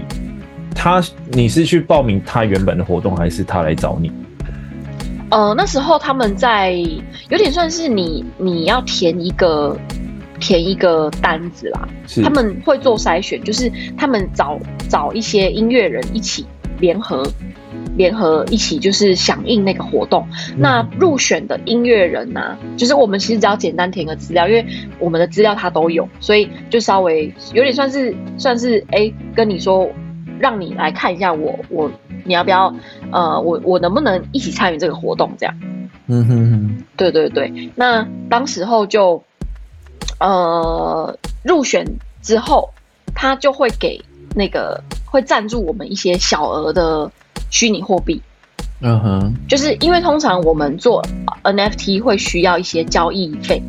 [0.74, 4.12] 他你是去报名他原本的活动，还是他来找你？
[5.30, 6.72] 呃，那时候他们在
[7.28, 9.76] 有点算是你你要填一个
[10.40, 11.88] 填一个单子啦，
[12.22, 16.46] 他们会做筛选，就是他们找找一些音乐人一起
[16.80, 17.22] 联合。
[17.96, 20.24] 联合一起就是响应那个活动，
[20.56, 24.64] 那入选的音乐人呐、啊，就是我们其实只要简单填个资料，因为
[25.00, 29.88] 我们的资料他都有，所以就稍微有点算是算是哎、欸，跟你说，
[30.38, 31.90] 让你来看一下我我
[32.28, 32.72] 你要不要
[33.10, 35.54] 呃，我我能不能一起参与这个活动这样？
[36.06, 39.22] 嗯哼哼，对对对，那当时候就
[40.20, 41.84] 呃入选
[42.22, 42.70] 之后，
[43.14, 44.00] 他就会给
[44.34, 47.10] 那个会赞助我们一些小额的。
[47.50, 48.20] 虚拟货币，
[48.82, 51.02] 嗯哼，就是因为通常我们做
[51.44, 53.62] NFT 会需要一些交易费，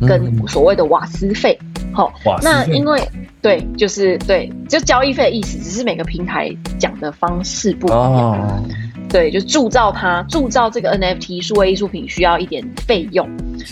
[0.00, 1.56] 跟所谓的瓦斯费，
[1.92, 3.00] 好、嗯，那因为
[3.42, 8.64] 对，就是对，就交易费的意思，只是每个平台讲的方式不一样，哦、
[9.08, 13.28] 对，就铸造它，铸造这个 NFT 数位艺术品需要一点费用，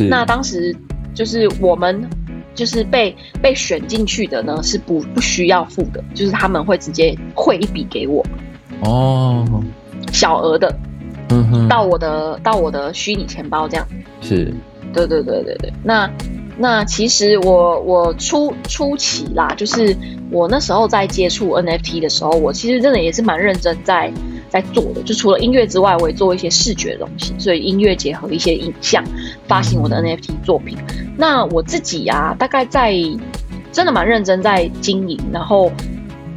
[0.08, 0.74] 那当时
[1.14, 2.08] 就是我们
[2.54, 8.24] 就是被被选进去的呢，是不不需要付的，就是他们会直接汇一笔给我。
[8.80, 9.44] 哦，
[10.12, 10.74] 小额的，
[11.30, 13.86] 嗯哼，到我的到我的虚拟钱包这样，
[14.22, 14.54] 是，
[14.94, 15.72] 对对对对对。
[15.82, 16.08] 那
[16.58, 19.96] 那其实我我初初期啦，就是
[20.30, 24.12] 我那时候在接触 NFT 的时候，我其实真的也是蛮认真在
[24.50, 25.02] 在做的。
[25.02, 29.04] 就除了音乐之外，我也做一些视觉的东西，所以音乐结合一些影像，
[29.46, 30.76] 发行我的 NFT 作品。
[30.90, 32.92] 嗯、那我自己呀、啊，大概在
[33.70, 35.70] 真的蛮认真在经营，然后。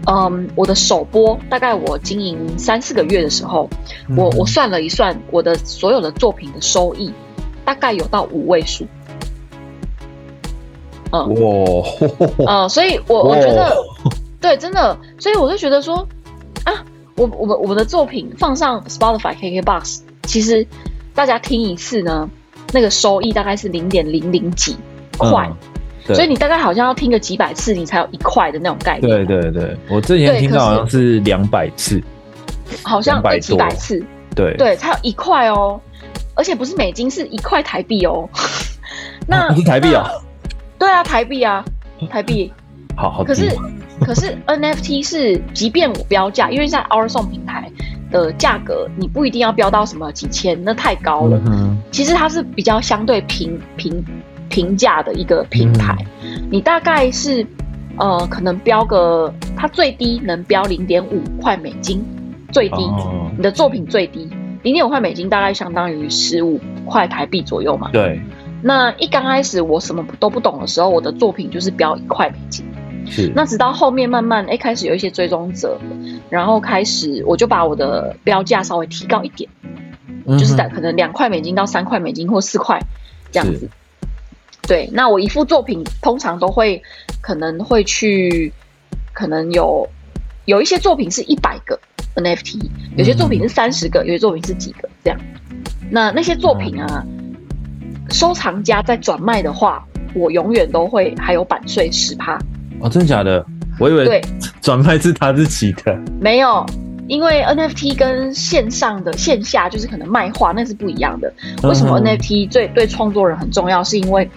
[0.08, 3.70] 嗯，我的首播大概我经营三四个月的时候，
[4.10, 7.14] 嗯、我我算了一算，我的所有的作品的收益
[7.64, 8.88] 大概有到五位数。
[11.12, 13.76] 嗯，哇，嗯，所以我我觉得，
[14.40, 16.08] 对，真的，所以我就觉得说，
[16.64, 16.74] 啊，
[17.16, 20.66] 我我们我们的作品放上 Spotify、KKBox，其实
[21.14, 22.30] 大家听一次呢，
[22.74, 24.76] 那个收益大概是零点零零几
[25.18, 25.48] 块。
[25.50, 25.56] 嗯
[26.04, 29.24] 所以你大概好像要听个几百次，你才有一块的那种概念。
[29.24, 32.02] 对对对，我之前听到好像是两百次，
[32.82, 34.04] 好像百几百次。
[34.36, 35.80] 对对，才有一块哦，
[36.34, 38.28] 而且不是美金，是一块台币哦。
[39.28, 40.10] 那不是台币啊？
[40.82, 41.64] 对啊，台币啊，
[42.10, 42.52] 台币。
[42.98, 43.24] 好好。
[43.24, 43.56] 可是
[44.02, 47.72] 可是 NFT 是，即便我标价，因为在 OurSong 平台
[48.10, 51.40] 的价格，你不一定要标到什么几千，那太高了。
[51.46, 51.78] 嗯。
[51.92, 54.04] 其实它是比较相对平平。
[54.50, 57.48] 平价的一个平台，嗯、你大概是
[57.96, 62.04] 呃，可能标个它最低能标零点五块美金，
[62.52, 64.30] 最低，哦、你的作品最低
[64.64, 67.90] 零点五块美金，大概相当于十五块台币左右嘛。
[67.94, 68.20] 对。
[68.64, 72.66] 那一刚开始我什么都不懂的时候，我的作品就是标一块美金。
[73.06, 73.32] 是。
[73.36, 75.80] 那直到后面慢慢哎、欸、开始有一些追踪者，
[76.30, 79.50] 然后开始我就把我的标价稍微提高一点，
[80.26, 82.80] 嗯、就是在可能两块美金到三块美金或四块
[83.32, 83.68] 这样子。
[84.68, 86.82] 对，那我一幅作品通常都会
[87.20, 88.54] 可能会去，
[89.12, 89.90] 可能有
[90.46, 91.78] 有一些作品是一百个
[92.16, 92.60] NFT，
[92.96, 95.20] 有些作品是三十个，有些作品是几个这样。
[95.90, 97.06] 那那些作品啊，
[98.12, 102.38] 收藏家在转卖的话，我永远都会还有版税十趴。
[102.80, 103.44] 哦，真的假的？
[103.80, 104.22] 我以为对
[104.62, 106.66] 转卖是他自己的，没有。
[107.08, 111.34] 因为 NFT 跟线上的线下就是可能卖画那是不一样的。
[111.64, 113.84] 为什么 NFT 最对创作人很重要？
[113.84, 114.30] 是因为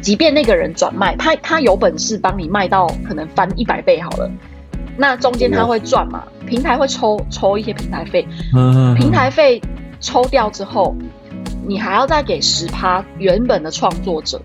[0.00, 4.30] 即便那个人转卖，他他有本事帮你卖到可能翻一百倍好了，
[4.96, 6.22] 那中间他会赚嘛？
[6.46, 8.24] 平台会抽抽一些平台费，
[8.96, 9.60] 平台费
[9.98, 10.94] 抽掉之后，
[11.66, 14.40] 你还要再给十趴原本的创作者。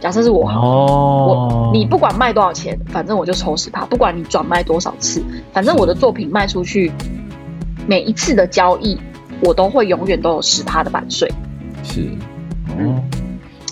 [0.00, 3.86] 假设是我，哦、我你不管卖多少钱，反正我就抽十趴。
[3.86, 5.22] 不管你转卖多少次，
[5.52, 6.90] 反正我的作品卖出去，
[7.86, 8.98] 每一次的交易，
[9.40, 11.30] 我都会永远都有十趴的版税。
[11.84, 12.02] 是，
[12.70, 13.02] 哦、嗯，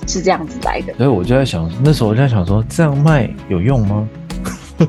[0.06, 0.94] 是这样子来的。
[0.94, 4.08] 所以我就在想，那时候我就在想说，这样卖有用吗？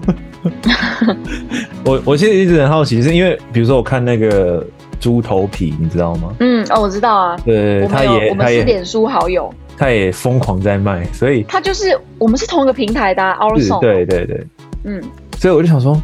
[1.84, 4.64] 我我其实一直很好奇，是因为比如说我看那个
[5.02, 6.34] 猪头皮，你知道吗？
[6.40, 7.38] 嗯，哦，我知道啊。
[7.44, 9.54] 对，他也，我们是脸书好友。
[9.78, 13.36] 他也疯狂在卖，所以他就是我们是同一个平台的。
[13.82, 14.48] 对对对，
[14.84, 15.02] 嗯，
[15.40, 16.00] 所以我就想说，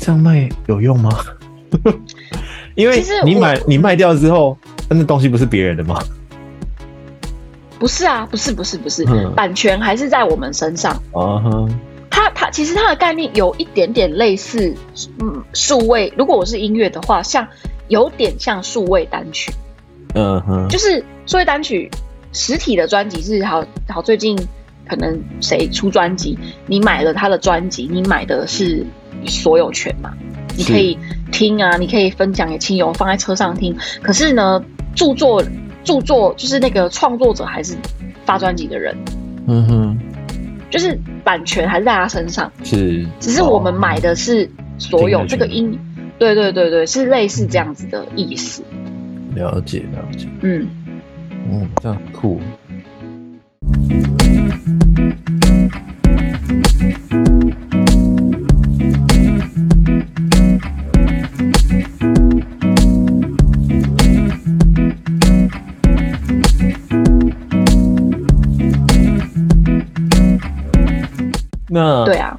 [0.00, 1.10] 这样卖有用吗？
[2.74, 6.02] 因为你买你卖掉之后，那东西不是别人的吗？
[7.78, 10.92] 不是啊，不是不是不是，嗯、版权还是在我们身上。
[11.12, 11.68] 啊哈，
[12.10, 14.74] 它它其实它的概念有一点点类似，
[15.20, 16.12] 嗯，数位。
[16.16, 17.46] 如果我是音乐的话，像
[17.88, 19.52] 有点像数位单曲。
[20.14, 21.90] 嗯哼，就是数位单曲。
[22.36, 24.36] 实体的专辑是好好，最近
[24.88, 28.84] 可能谁出专辑，你买了他的专辑，你买的是
[29.24, 30.12] 所有权嘛？
[30.56, 30.98] 你可以
[31.30, 33.76] 听啊，你可以分享给亲友，放在车上听。
[34.02, 34.60] 可是呢，
[34.96, 35.40] 著作
[35.84, 37.76] 著作就是那个创作者还是
[38.26, 38.96] 发专辑的人，
[39.46, 39.98] 嗯哼，
[40.70, 45.78] 就是版权还是在他身上，是，只是我们买的是所有这个音，
[46.18, 48.62] 对对对对，是类似这样子的意思。
[49.34, 50.68] 了解了解，嗯。
[51.50, 52.40] 嗯，这样酷。
[71.68, 72.38] 那对啊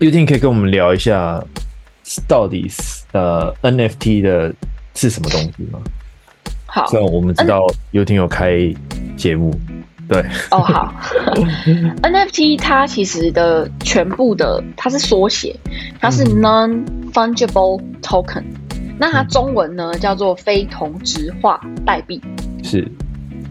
[0.00, 1.44] ，Yuting 可以跟我们聊一下，
[2.26, 2.70] 到底
[3.12, 4.52] 呃 NFT 的
[4.94, 5.80] 是什么东西吗？
[6.66, 8.74] 好，虽然我们知道 Yuting 有开
[9.16, 9.54] 节目，
[10.08, 10.24] 对。
[10.50, 10.94] 哦，好，
[12.02, 15.54] NFT 它其实的全部的它是缩写，
[16.00, 18.44] 它是 Non-Fungible Token，
[18.98, 22.20] 那它中文呢叫做非同质化代币，
[22.64, 22.90] 是。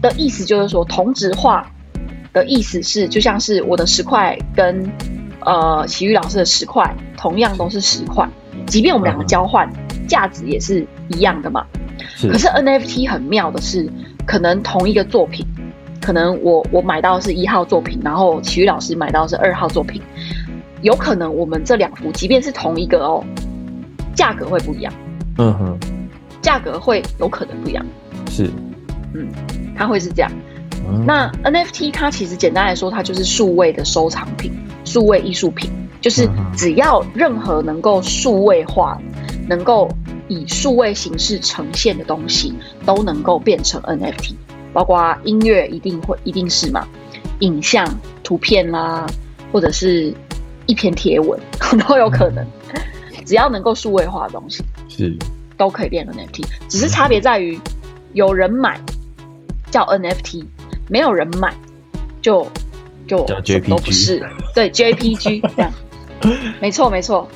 [0.00, 1.64] 的意思就是说同质化
[2.32, 4.84] 的意思是就像是我的十块跟
[5.44, 8.28] 呃奇遇老师的十块同样都是十块，
[8.66, 9.68] 即便我们两个交换
[10.06, 11.64] 价值也是一样的嘛。
[12.22, 13.88] 可是 NFT 很妙的是，
[14.26, 15.46] 可能同一个作品，
[16.00, 20.00] 可能我我买到的是一号作品，然后奇遇老师买到的是二号作品，
[20.82, 23.24] 有可能我们这两幅即便是同一个哦，
[24.14, 24.92] 价格会不一样。
[25.38, 25.78] 嗯哼，
[26.40, 27.84] 价格会有可能不一样。
[28.30, 28.50] 是，
[29.14, 29.28] 嗯，
[29.76, 30.30] 它会是这样。
[30.88, 34.52] 嗯、那 NFT 它其实简单来说，它就是数位的收藏品，
[34.84, 35.70] 数位艺术品，
[36.02, 38.98] 就是只要任何能够数位化，
[39.48, 39.88] 能够。
[40.28, 42.54] 以数位形式呈现的东西
[42.86, 44.34] 都能够变成 NFT，
[44.72, 46.88] 包括音乐一定会一定是嘛，
[47.40, 47.86] 影像、
[48.22, 49.06] 图片啦，
[49.52, 50.14] 或者是
[50.64, 51.38] 一篇贴文
[51.86, 52.46] 都有可能，
[53.26, 55.14] 只要能够数位化的东西是。
[55.58, 57.60] 都可以变 NFT，只是差别在于
[58.14, 58.80] 有人买
[59.70, 60.46] 叫 NFT，
[60.88, 61.52] 没有人买
[62.22, 62.46] 就
[63.06, 63.26] 就
[63.68, 64.26] 都不是。
[64.54, 65.70] 对 JPG 这样，
[66.60, 67.28] 没错没错。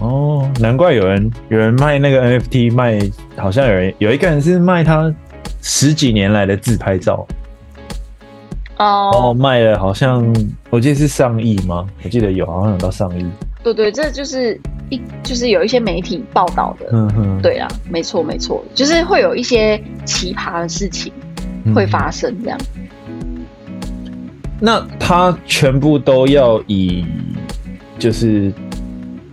[0.00, 2.98] 哦，难怪有人有人卖那个 NFT，卖
[3.36, 5.14] 好像有人有一个人是卖他
[5.60, 7.26] 十几年来的自拍照，
[8.78, 10.24] 哦，哦，卖了好像
[10.70, 11.86] 我记得是上亿吗？
[12.02, 13.30] 我记得有，好像有到上亿。
[13.62, 21.12] 对对，这就是一就是有一些媒体报道的，嗯哼，对啊，没错没错，就是会有一些奇葩的事情
[21.74, 22.58] 会发生这样。
[23.06, 23.44] 嗯、
[24.58, 27.04] 那他全部都要以
[28.00, 28.52] 就是。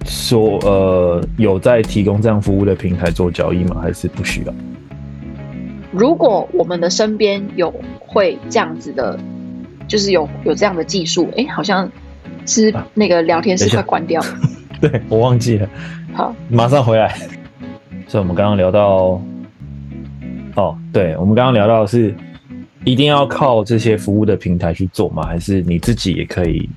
[0.09, 3.75] 说呃，有在提供这样服务的平台做交易吗？
[3.81, 4.53] 还是不需要？
[5.91, 9.19] 如果我们的身边有会这样子的，
[9.85, 11.91] 就是有有这样的技术，哎、欸，好像
[12.45, 14.27] 是那个聊天室快关掉了。
[14.79, 15.67] 对，我忘记了。
[16.13, 17.13] 好，马上回来。
[18.07, 19.21] 所以我们刚刚聊到，
[20.55, 22.15] 哦，对，我们刚刚聊到的是
[22.85, 25.25] 一定要靠这些服务的平台去做吗？
[25.25, 26.69] 还是你自己也可以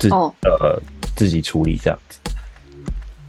[0.00, 0.82] 自、哦、呃
[1.22, 2.18] 自己处理这样子？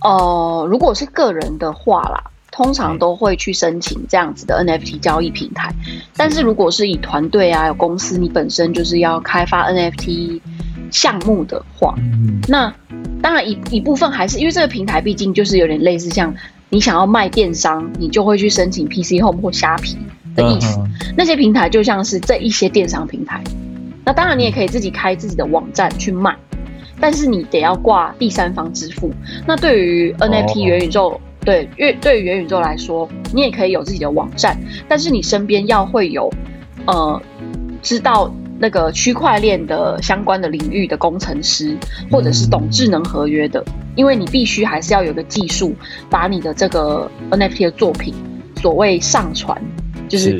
[0.02, 5.72] 呃，如果是个人的话啦，通常都会去申请这样子的 NFT 交易平台。
[6.18, 10.42] 但是如果是以团队啊，有公司，你本身就是要开发 NFT
[10.90, 11.94] 项目的话，
[12.48, 12.74] 那
[13.22, 16.34] 当然一一部分还是因为这个平台毕竟就是有点类似像
[16.70, 19.96] 你想要卖电商，你就会去申请 PC Home 或虾皮
[20.36, 20.80] 的意思。
[21.16, 23.44] 那些平台就像是这一些电商平台。
[24.04, 26.36] 那当然你也可以自己开自己的网站去卖。
[27.04, 29.12] 但是你得要挂第三方支付。
[29.46, 36.32] 那对于 NFT 元宇宙对，因对于元宇宙来说，你也可以有自己的网站，但是你身边要会有，
[36.86, 37.22] 呃，
[37.82, 41.78] 知道那个区块链的相关的领域的工程师，
[42.10, 45.76] 或者是懂智能合约的，嗯、因为你必须还是要有个技术，
[46.10, 48.14] 把你的这个 NFT 的作品，
[48.62, 49.62] 所谓上传，
[50.08, 50.38] 就是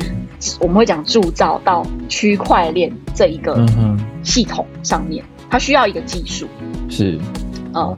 [0.58, 3.62] 我们会讲铸造到区块链这一个
[4.22, 6.46] 系统上面，它需要一个技术，
[6.88, 7.18] 是。
[7.72, 7.92] 哦，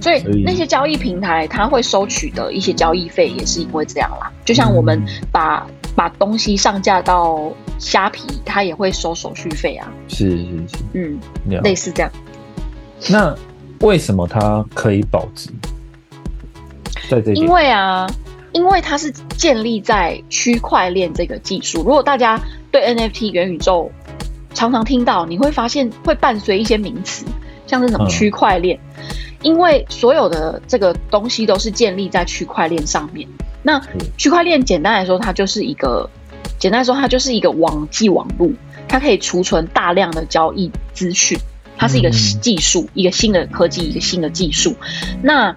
[0.00, 4.32] 所以那些交易平台，它会收取的一些交易费，也是因为这样啦。
[4.46, 4.98] 就像我们
[5.30, 9.92] 把、嗯、把东西上架到虾皮，它也会收手续费啊。
[10.08, 11.20] 是是是，嗯，
[11.62, 12.10] 类似这样。
[13.10, 13.36] 那
[13.80, 15.50] 为什么它可以保值？
[17.10, 18.06] 在这里，因为啊，
[18.52, 21.80] 因为它是建立在区块链这个技术。
[21.80, 22.40] 如果大家
[22.70, 23.92] 对 NFT 元宇宙
[24.54, 27.24] 常常听到，你会发现会伴随一些名词。
[27.66, 28.80] 像这种区块链，
[29.42, 33.28] 因为所有的这个东西都是建立在区块链上面。
[33.62, 33.78] 那
[34.16, 36.08] 区块链简单来说，它就是一个
[36.58, 38.54] 简单来说，它就是一个网际网路，
[38.88, 41.38] 它可以储存大量的交易资讯。
[41.76, 44.74] 它是一个技术，一个新的科技，一个新的技术。
[45.20, 45.54] 那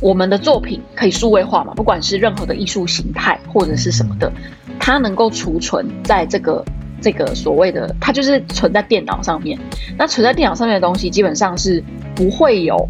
[0.00, 1.74] 我们的作品可以数位化嘛？
[1.74, 4.32] 不管是任何的艺术形态或者是什么的，
[4.80, 6.64] 它能够储存在这个。
[7.00, 9.58] 这个所谓的，它就是存在电脑上面。
[9.98, 11.82] 那存在电脑上面的东西，基本上是
[12.14, 12.88] 不会有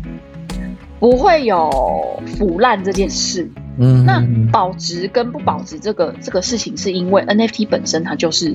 [0.99, 3.51] 不会有腐烂这件事。
[3.79, 8.55] 嗯，那保值跟不保值这个这个事情，是因为 NFT 本身它就是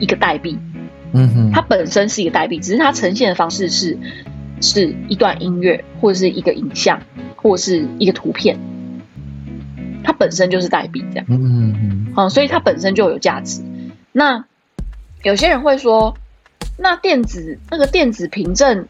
[0.00, 0.58] 一个代币。
[1.12, 3.96] 嗯哼，它本身是一个代币，只是它呈现的方式是
[4.60, 7.00] 是一段音乐，或者是一个影像，
[7.36, 8.58] 或者是一个图片。
[10.02, 11.26] 它本身就是代币，这样。
[11.28, 12.30] 嗯嗯嗯。
[12.30, 13.62] 所以它本身就有价值。
[14.12, 14.44] 那
[15.22, 16.16] 有些人会说，
[16.78, 18.86] 那电子那个电子凭证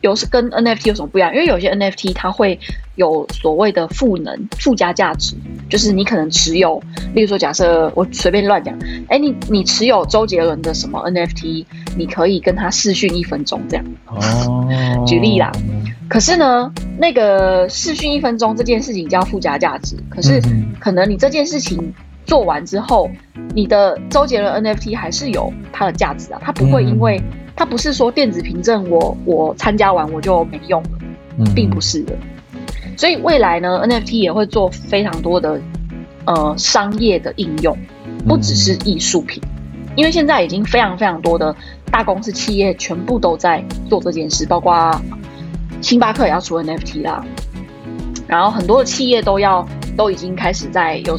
[0.00, 1.32] 有是跟 NFT 有什么不一样？
[1.32, 2.58] 因为有些 NFT 它会
[2.96, 5.34] 有所谓的赋能、附加价值，
[5.70, 6.82] 就是你可能持有，
[7.14, 8.76] 例如说，假设我随便乱讲，
[9.08, 11.64] 哎，你你持有周杰伦的什么 NFT，
[11.96, 13.84] 你可以跟他视讯一分钟这样。
[14.06, 14.68] 哦，
[15.06, 15.50] 举例啦。
[16.08, 20.40] 可是呢，那个视讯一分钟这件事情叫附加价值，可是
[20.78, 21.92] 可能你这件事情。
[22.24, 23.10] 做完之后，
[23.54, 27.20] 你的周杰伦 NFT 还是有它的价值啊，它不会因为
[27.54, 30.90] 它不是说电子凭证我我参加完我就没用了，
[31.54, 32.14] 并不是的。
[32.96, 35.60] 所以未来呢，NFT 也会做非常多的
[36.24, 37.76] 呃商业的应用，
[38.26, 39.42] 不只是艺术品，
[39.96, 41.54] 因为现在已经非常非常多的
[41.90, 45.00] 大公司企业全部都在做这件事，包括
[45.80, 47.24] 星巴克也要出 NFT 啦，
[48.26, 49.66] 然后很多的企业都要
[49.96, 51.18] 都已经开始在有。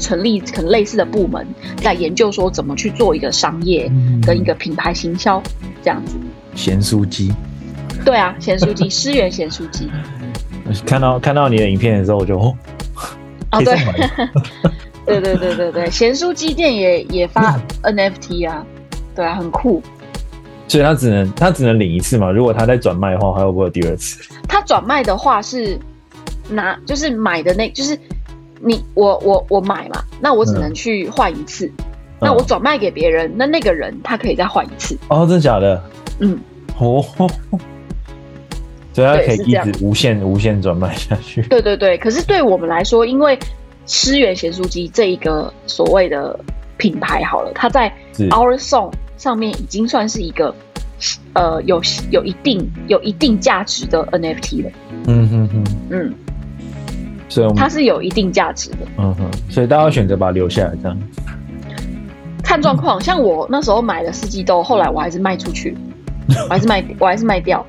[0.00, 1.46] 成立可能类似的部门，
[1.76, 3.90] 在研究说怎么去做一个商业
[4.26, 5.40] 跟一个品牌行销
[5.82, 6.16] 这样子。
[6.54, 7.32] 咸酥鸡，
[8.04, 9.88] 对啊，咸酥鸡， 思源咸酥鸡。
[10.86, 12.56] 看到看到你的影片的时候，我就哦，
[13.52, 13.76] 哦 对，
[15.04, 18.64] 对对对对对，咸酥鸡店也也发 NFT 啊，
[19.14, 19.82] 对啊，很酷。
[20.68, 22.30] 所以他只能他只能领一次嘛？
[22.30, 24.22] 如果他再转卖的话，还会不会有第二次？
[24.48, 25.78] 他转卖的话是
[26.48, 27.98] 拿就是买的那，就是。
[28.60, 31.66] 你我我我买嘛，那我只能去换一次。
[31.66, 31.74] 嗯、
[32.20, 34.96] 那我转卖给别人，那那个人他可以再换一次。
[35.08, 35.82] 哦，真的假的？
[36.18, 36.38] 嗯。
[36.78, 37.04] 哦。
[38.92, 41.40] 所以他可以一直无限无限转卖下去。
[41.42, 43.38] 对对对，可是对我们来说，因为
[43.86, 46.38] 思源咸酥鸡这一个所谓的
[46.76, 50.54] 品牌好了，它在 Our Song 上面已经算是一个
[51.34, 51.80] 呃有
[52.10, 54.70] 有一定有一定价值的 NFT 了。
[55.06, 55.64] 嗯哼哼。
[55.90, 56.14] 嗯。
[57.30, 60.98] 所以它是有一定价值的，嗯哼，所以大家选择把它留下来，这样
[62.42, 63.00] 看状况。
[63.00, 65.74] 像我那时候买的四季豆，后来我还是卖出去，
[66.28, 67.64] 我还是卖，我还是卖掉。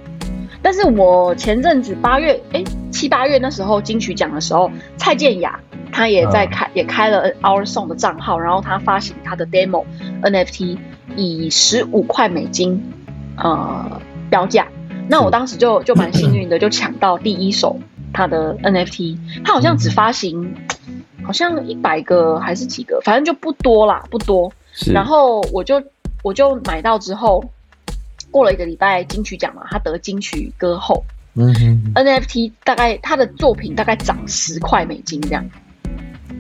[0.63, 5.59] 但是我前阵子八月，哎、欸，七八月那时候金曲奖的时候，蔡健雅
[5.91, 9.85] 她也在开，也开了 Our Song 的账号，然后她发行她的 Demo
[10.23, 10.77] NFT，
[11.15, 12.83] 以十五块美金
[13.37, 14.67] 呃标价。
[15.07, 17.77] 那我当时就就蛮幸运的，就抢到第一手。
[18.13, 20.41] 他的 NFT，他好像只发行，
[20.87, 24.51] 嗯、好像一百个还是几个，反正就不多啦，不多。
[24.93, 25.81] 然后我就
[26.23, 27.43] 我就买到之后，
[28.29, 31.03] 过了一个礼拜，金曲奖嘛，他得金曲歌后。
[31.33, 35.49] 嗯哼，NFT 大概他的作品大概涨十块美金这样，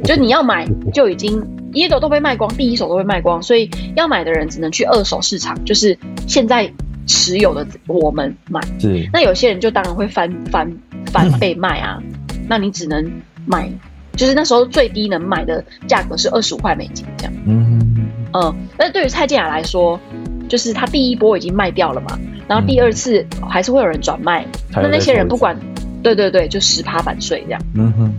[0.03, 1.41] 就你要买就已经
[1.71, 5.97] 一手都被卖光，第一手都被卖光，所以要买的人只能去二手市场，就是
[6.27, 6.69] 现在
[7.11, 8.61] 持有的我们买。
[8.79, 10.71] 是，那有些人就当然会翻翻。
[11.11, 12.01] 翻倍卖啊，
[12.47, 13.11] 那你只能
[13.45, 13.69] 买，
[14.15, 17.33] 就是那时候最低能买的价格是二十五块美金这样。
[17.45, 19.99] 嗯嗯，但是对于蔡健雅来说，
[20.47, 25.57] 就是他第一波已经卖掉了嘛，然后第二次还是会有人转卖，那那些人不管，
[26.01, 27.61] 对对对，就十趴版税这样。
[27.73, 28.13] 嗯哼，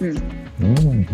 [0.00, 0.16] 嗯
[0.60, 1.06] 嗯。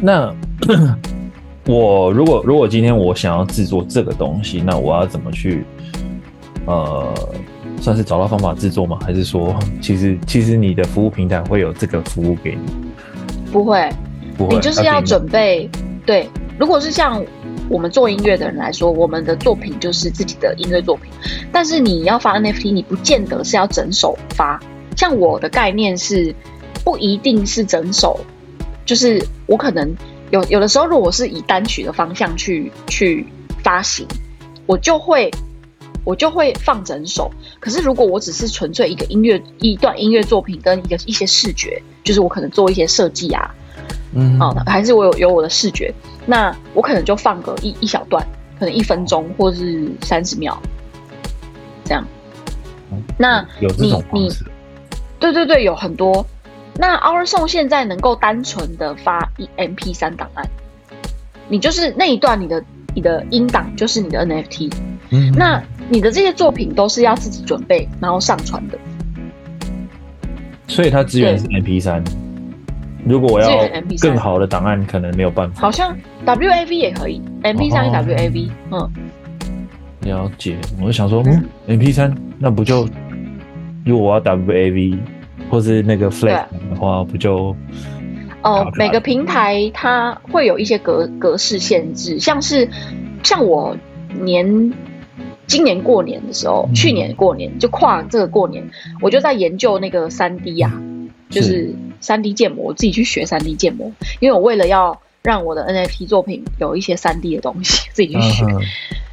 [0.00, 0.34] 那
[1.66, 5.64] 我如果如果今天我想要制作这个东西，那我要怎么去
[6.66, 7.14] 呃，
[7.80, 8.98] 算是找到方法制作吗？
[9.02, 12.72] 还是说， 其实其实你的服务平台会有这个服务给你？
[13.50, 13.88] 不会，
[14.36, 15.68] 不会，你就是要准备。
[16.04, 17.24] 对，如果是像
[17.70, 21.10] 我们做音乐的人来说，我们的作品就是自己的音乐作品。
[21.50, 24.60] 但是你要发 NFT，你不见得是要整首发。
[24.96, 26.34] 像我的概念是，
[26.84, 28.20] 不一定是整首，
[28.84, 29.94] 就是我可能
[30.34, 33.24] 有有的时候，如果是以单曲的方向去去
[33.62, 34.06] 发行，
[34.66, 35.30] 我就会。
[36.06, 43.54] 我就会放整首，可是如果我只是纯粹一个音乐一段音乐作品跟一个一些视觉，就是我可能做一些设计啊，
[44.14, 45.90] 嗯，啊，还是我有有我的视觉，
[46.26, 48.22] 那我可能就放个一一小段，
[48.58, 50.54] 可能一分钟或是三十秒，
[51.86, 52.04] 这样。
[53.16, 54.44] 那有这种方式？
[55.18, 56.26] 对对对，有很多。
[56.76, 60.44] 那 Our Song 现在能够单纯的发一 MP3 档案，
[61.48, 62.62] 你就是那一段你的
[62.94, 64.72] 你的音档就是你的 NFT，
[65.10, 65.62] 嗯，那。
[65.90, 68.78] 你的这些作品都是要自己准备，然后上传的。
[70.66, 72.02] 所以它资源是 MP3。
[73.04, 73.68] 如果我要
[74.00, 75.60] 更好的档案，可能没有办法。
[75.60, 75.94] 好像
[76.24, 78.90] WAV 也可以，MP3 WAV，嗯。
[80.00, 82.88] 了解，我就想说，嗯，MP 三那不就，
[83.84, 84.96] 如果我要 WAV
[85.50, 87.54] 或是那个 FLAC 的话，不就？
[88.42, 92.68] 哦，每个平台它会有一些格格式限制，像是
[93.22, 93.76] 像我
[94.20, 94.72] 年。
[95.46, 98.66] 今年过年的时候，去年过年就跨这个过年，
[99.02, 100.72] 我就在研究那个三 D 呀，
[101.28, 101.70] 就是
[102.00, 108.46] 三 D 建模，我自己去学三 D 建模，因为我为了要让我的 NFT 作品有一些三 D 的东西，自己去学，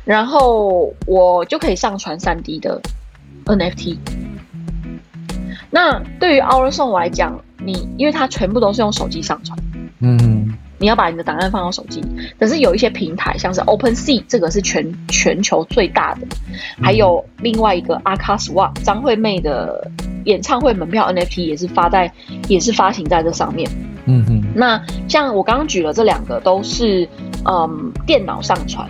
[0.06, 2.82] 然后我就可以上传三 D 的
[3.44, 3.98] NFT。
[5.72, 9.58] 那对于 Our Song 来讲，你因为它全部都是用手机上传，
[10.02, 10.58] 嗯。
[10.78, 12.04] 你要把你的档案放到手机，
[12.40, 16.22] 可是有一些平台，像是 OpenSea，这个是全全球最大的，
[16.82, 19.88] 还有另外一个 akaSwap 张惠妹的
[20.26, 22.12] 演唱会门票 NFT 也是发在，
[22.48, 23.70] 也是发行在这上面。
[24.06, 24.44] 嗯哼。
[24.56, 27.08] 那像我刚刚举了这两个，都是
[27.46, 28.90] 嗯电脑上传，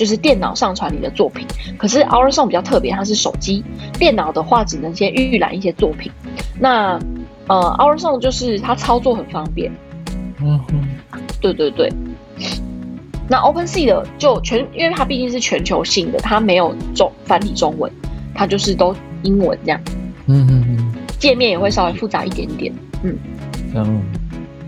[0.00, 1.46] 就是电脑上传你的作品。
[1.76, 3.62] 可是 Our Song 比较特别，它是手机，
[3.98, 6.10] 电脑的话只能先预览一些作品。
[6.58, 6.98] 那
[7.48, 9.70] 呃 Our Song 就是它操作很方便。
[10.38, 10.88] 嗯哼。
[11.42, 11.92] 对对对，
[13.28, 17.92] 那 OpenSea 的就全，因为它毕竟是全球性的，它没有中繁体中文，
[18.34, 19.78] 它就是都英文这样。
[20.26, 22.72] 嗯嗯嗯，界面也会稍微复杂一点点。
[23.02, 23.18] 嗯，
[23.74, 24.02] 嗯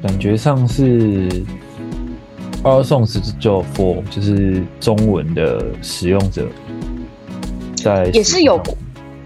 [0.03, 1.29] 感觉上是
[2.63, 6.47] Our Song 是就 for 就是中文的使用者
[7.75, 8.61] 在也是有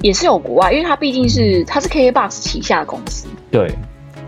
[0.00, 3.26] 也是有国外，因为它毕竟是它是 KKBOX 旗下的公司。
[3.50, 3.72] 对。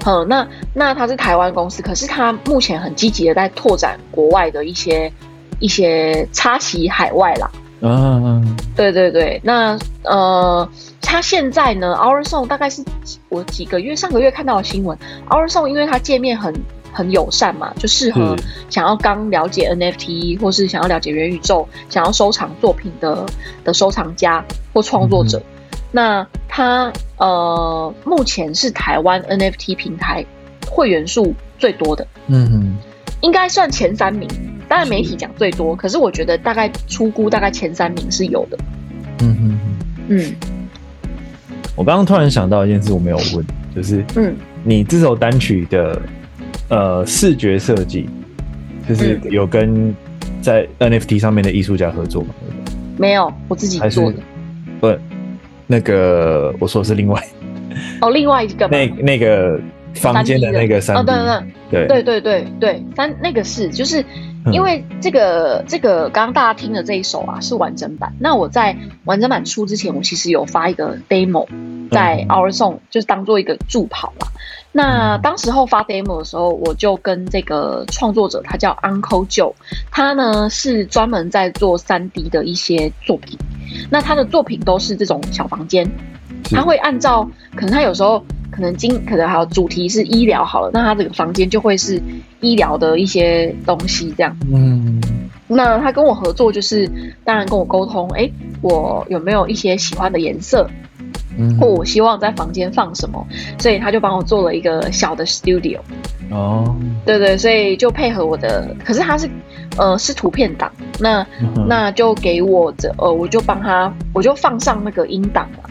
[0.07, 5.13] 嗯，那那它是台湾公司，可是它目前很积极的在拓展国外的一些
[5.59, 7.51] 一些插旗海外啦。
[7.81, 10.69] 嗯嗯，对对对，那呃，
[11.01, 12.83] 它现在呢，Our Song 大概是
[13.29, 14.97] 我几个月上个月看到的新闻
[15.29, 16.55] ，Our Song 因为它界面很
[16.93, 18.37] 很友善嘛，就适合
[18.71, 23.27] 想要刚了解 NFT 或是想要了解元宇宙、想要收藏作品的
[23.65, 25.39] 的收藏家或创作者。
[25.39, 25.55] 嗯
[25.91, 30.23] 那它呃，目前是台湾 NFT 平台
[30.71, 32.77] 会员数最多的，嗯哼，
[33.23, 34.29] 应该算前三名。
[34.69, 38.59] 当然媒体讲最多，可是我觉得大概出估大概前三名是有的。
[39.21, 39.61] 嗯哼
[40.09, 40.35] 嗯。
[41.75, 43.43] 我刚刚突然想到一件事，我没有问，
[43.75, 45.99] 就是嗯，你这首单曲的
[46.69, 48.09] 呃视觉设计，
[48.89, 49.95] 就是有跟
[50.41, 52.31] 在 NFT 上面的艺术家合作吗？
[52.97, 54.19] 没有，我自己做的。
[54.81, 54.93] 不。
[55.71, 57.23] 那个我说的是另外
[58.01, 59.61] 哦，另外一个那那个
[59.97, 61.05] 房间的那个三哦，
[61.71, 64.03] 对对对对对对三那个是就是
[64.51, 71.47] 因为这个、嗯、这个刚刚大家听的这一首啊是完整版，那我在完整版出之前，我其实有发一个 demo
[71.91, 74.27] 在 Our Song，就是当做一个助跑嘛。
[74.71, 79.53] 那当时候发 demo 的时候，我就跟这个创作者，他叫 Uncle Joe，
[79.91, 83.39] 他呢是专门在做三 D 的一些作品。
[83.91, 85.91] 那他的作品都是这种小房间，
[86.51, 92.01] 他会按照可能他有时候可能今可能还有主题是医疗好了，那他这个房间就会是
[92.41, 94.37] 医疗的一些东西这样。
[94.53, 95.01] 嗯，
[95.49, 96.91] 那他跟我合作就是
[97.25, 98.31] 当然跟我沟通，哎，
[98.63, 100.69] 我有没有一些喜欢的颜色，
[101.61, 103.27] 或我希望在房间放什么，
[103.59, 105.79] 所以他就帮我做了一个小的 studio。
[106.31, 109.29] 哦，对对，所以就配合我的，可是他是。
[109.77, 115.71] 呃，是图片档，那、嗯、那就给我这，呃，我就帮他，我就放上那个音档嘛，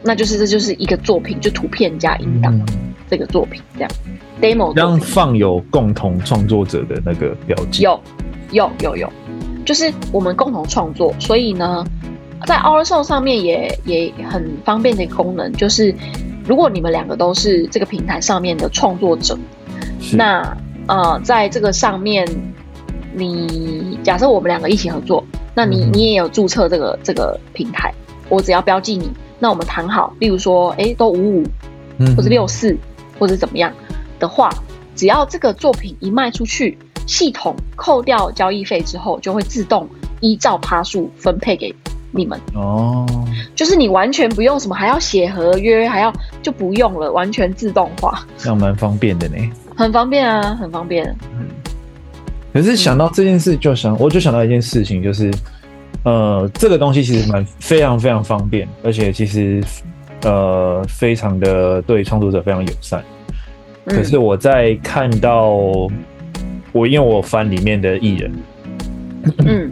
[0.00, 2.56] 那就是这就是一个作品，就图片加音档。
[3.10, 3.90] 这个作品，这样。
[4.40, 8.00] Demo 这样放有共同创作者的那个标记，有
[8.52, 9.12] 有有有，
[9.64, 11.84] 就是我们共同创作，所以呢，
[12.46, 15.94] 在 OurSong 上面也也很方便的一个功能，就是
[16.46, 19.38] 如果你们两个都是这个平台上面的创作者，
[20.12, 22.26] 那呃，在这个上面，
[23.14, 25.24] 你假设我们两个一起合作，
[25.54, 27.92] 那你、嗯、你也有注册这个这个平台，
[28.28, 31.44] 我只要标记你，那我们谈好，例如说，哎、欸，都五五，
[32.16, 32.76] 或者六四。
[33.16, 33.72] 或者怎么样
[34.18, 34.50] 的话，
[34.96, 36.76] 只要这个作品一卖出去，
[37.06, 39.88] 系统扣掉交易费之后，就会自动
[40.18, 41.72] 依照趴数分配给
[42.14, 42.40] 你们。
[42.54, 43.06] 哦，
[43.54, 46.12] 就是你完全不用什么，还要写合约，还要
[46.42, 49.36] 就不用了，完全自动化，这样蛮方便的呢。
[49.76, 51.04] 很方便啊，很方便。
[51.36, 51.46] 嗯。
[52.52, 55.30] 可是想到这件事，就想我就想到一件事情，就是
[56.04, 59.62] 呃，这个东西其实蛮非常非常方便，而且其实。
[60.22, 63.04] 呃，非常的对创作者非常友善。
[63.84, 65.50] 可是我在看到
[66.72, 68.32] 我，因为我翻里面的艺人，
[69.44, 69.70] 嗯，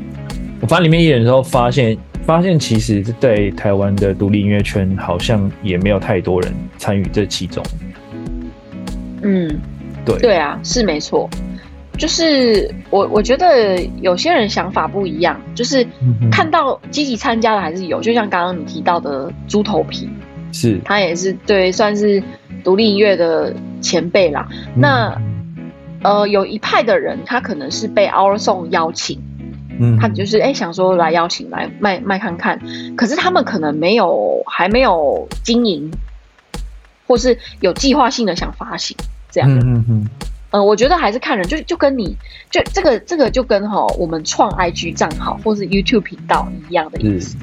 [0.61, 7.63] 我翻里面艺人的时候，发现发现其实在台湾的独立音乐圈，好像也没有太多人参与这其中。
[9.23, 9.49] 嗯，
[10.05, 11.29] 对，对啊，是没错。
[11.99, 15.87] 就是我我觉得有些人想法不一样，就是
[16.31, 20.09] 看到积极参加的还是有，就像刚刚你提到的猪头皮。
[20.53, 22.23] 是，他也是对，算是
[22.65, 24.49] 独立音乐的前辈啦。
[24.75, 25.21] 嗯、那
[26.03, 29.21] 呃，有一派的人，他可能是被 OurSong 邀请，
[29.81, 32.61] 嗯，他就是哎、欸、想说来邀请来卖卖看看，
[32.97, 35.91] 可是他们可能没有还没有经营，
[37.07, 38.97] 或是有计划性的想发行
[39.31, 39.57] 这样的。
[39.65, 40.09] 嗯嗯嗯。
[40.53, 42.17] 呃，我觉得还是看人，就就跟你
[42.51, 47.37] 就这个这个就跟哈我们创 IG 账号或是 YouTube 频道一样的意思。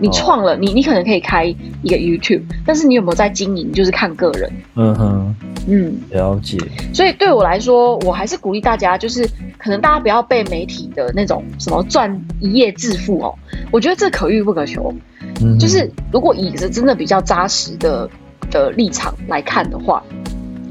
[0.00, 4.50] 你创了，你你可能可以开一个 YouTube，但是你有没有在经营，就是看个人。
[4.76, 5.36] 嗯哼，
[5.66, 6.56] 嗯，了解。
[6.94, 9.28] 所以对我来说，我还是鼓励大家，就是
[9.58, 13.34] 可能大家不要被媒体的那种什么赚一夜致富哦，
[13.70, 14.94] 我觉得这可遇不可求。
[15.42, 18.08] 嗯，就是如果以着真的比较扎实的
[18.50, 20.02] 的立场来看的话，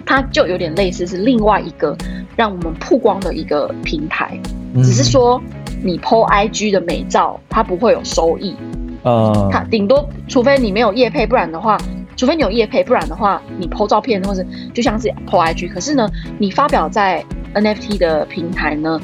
[0.09, 1.95] 它就有点类似是另外一个
[2.35, 4.35] 让我们曝光的一个平台，
[4.77, 5.39] 只是说
[5.83, 8.55] 你 PO IG 的美照，它不会有收益。
[9.03, 11.77] 呃，它顶多，除非你没有业配，不然的话，
[12.17, 14.43] 除非你有业配，不然的话，你 po 照片或者
[14.73, 18.99] 就像是 po IG，可是呢，你发表在 NFT 的平台呢，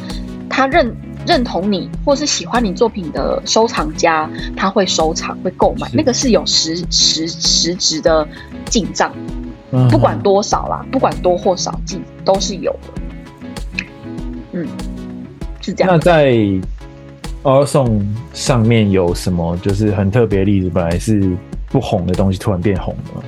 [0.49, 0.91] 他认
[1.27, 4.27] 认同你或是喜欢你作品的收藏家，
[4.57, 8.27] 他会收藏会购买，那个是有实实实质的
[8.65, 9.13] 进账，
[9.89, 13.83] 不管多少啦，不管多或少记都是有的，
[14.53, 14.67] 嗯，
[15.61, 15.93] 是这样。
[15.93, 16.37] 那在。
[17.45, 18.03] OurSong
[18.33, 20.69] 上面有什么就是很特别的例子？
[20.73, 21.37] 本来是
[21.69, 23.23] 不红的东西，突然变红了。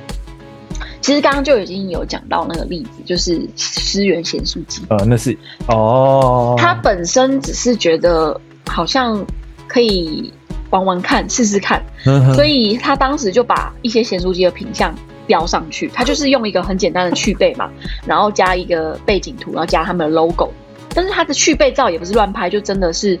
[1.00, 4.82] 其实刚刚就已经有讲到那个例子，就是思源咸酥鸡。
[4.88, 6.56] 呃，那是哦。
[6.58, 9.24] 他本身只是觉得好像
[9.68, 10.32] 可以
[10.70, 14.92] 玩玩看，试试看，嗯，所以他当时就把一些咸酥鸡的品项
[15.28, 15.86] 标上去。
[15.94, 17.70] 他就是用一个很简单的去背嘛，
[18.04, 20.50] 然后加一个背景图，然后加他们的 logo。
[20.92, 23.16] 但是他的去背照也不是乱拍，就真的是。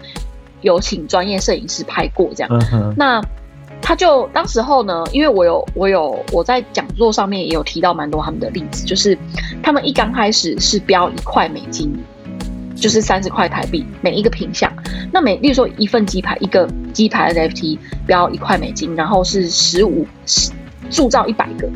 [0.60, 3.22] 有请专业摄影师拍过这样，嗯、那
[3.80, 9.16] 他就当时候呢，因为我有我有我在讲座上面也有提到蛮多他们的例子，就是
[9.62, 11.96] 他们一刚开始是标一块美金，
[12.74, 14.68] 就是三十块台币每一个品项。
[15.12, 20.50] 那每例如说一份鸡排，一个鸡排 NFT 标一块美金，然后是十五十
[20.90, 21.70] 铸造一百个，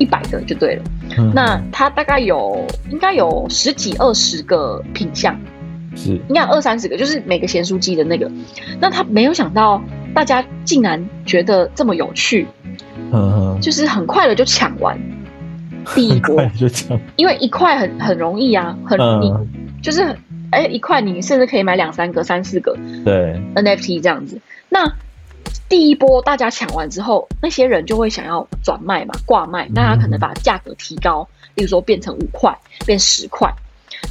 [0.00, 0.82] 一百个就对了。
[1.16, 5.38] 嗯、那它大概有应该有十几二十个品相。
[5.96, 8.30] 是，应该有二三十个，就是每个咸酥鸡的那个。
[8.80, 9.82] 那他没有想到，
[10.14, 12.46] 大家竟然觉得这么有趣，
[13.12, 14.96] 嗯，就是很快的就抢完
[15.92, 19.34] 第一波，就抢，因为一块很很容易啊，很你
[19.82, 20.02] 就是
[20.50, 24.40] 哎、欸、一块你甚至可以买两三个、三四个，对 NFT 这样子。
[24.68, 24.94] 那
[25.68, 33.52] 第一波大家抢完之后，那些人就会想要转卖嘛，挂卖，那他可能把价格提高，例如说变成五块，变十块。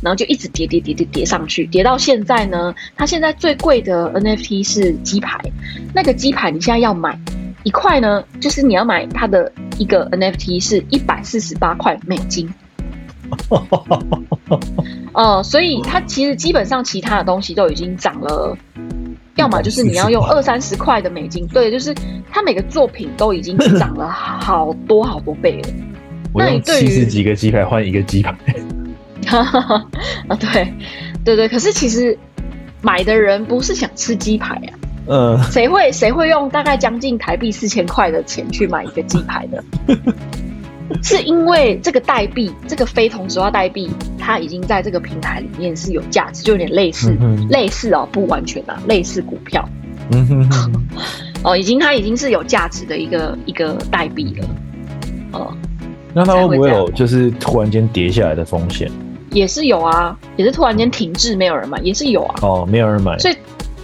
[0.04, 5.40] 然后就一直叠叠叠叠叠上去，叠到现在呢，它现在最贵的 NFT 是鸡排，
[5.96, 7.20] 那个鸡排你现在要买
[7.64, 12.48] 一块呢，就是你要买它的一个 NFT 是一百四十八块美金。
[15.14, 18.56] 呃，所以它其实基本上其他的东西都已经涨了，
[19.36, 21.94] 要么就是你要用二三十块的美金，对，就是
[22.32, 25.70] 他每个作品都已经涨了好多好多倍了。
[26.34, 28.36] 我用七十几个鸡排换一个鸡排。
[29.28, 30.74] 啊，对，
[31.24, 32.18] 对对，可是其实
[32.82, 34.72] 买的人不是想吃鸡排啊，
[35.08, 39.64] 嗯，谁会谁会用大概将近台币四千块的钱去买一个鸡排的？
[41.04, 49.68] 是因为这个代币，这个非同质化代币，它已经在这个平台里面是有价值，就有点类似，嗯、类似哦，不完全啊，类似股票。
[50.12, 50.74] 嗯哼，哼，
[51.44, 54.48] 哦，已经它已经是有价值的一个一个代币了。
[55.34, 55.54] 哦，
[56.14, 58.90] 那它会不会有就是突然间跌下来的风险？
[59.32, 62.36] 也是有啊，也是突然间停滞，没有人买，也是有啊。
[62.42, 63.38] 哦，没有人买，所以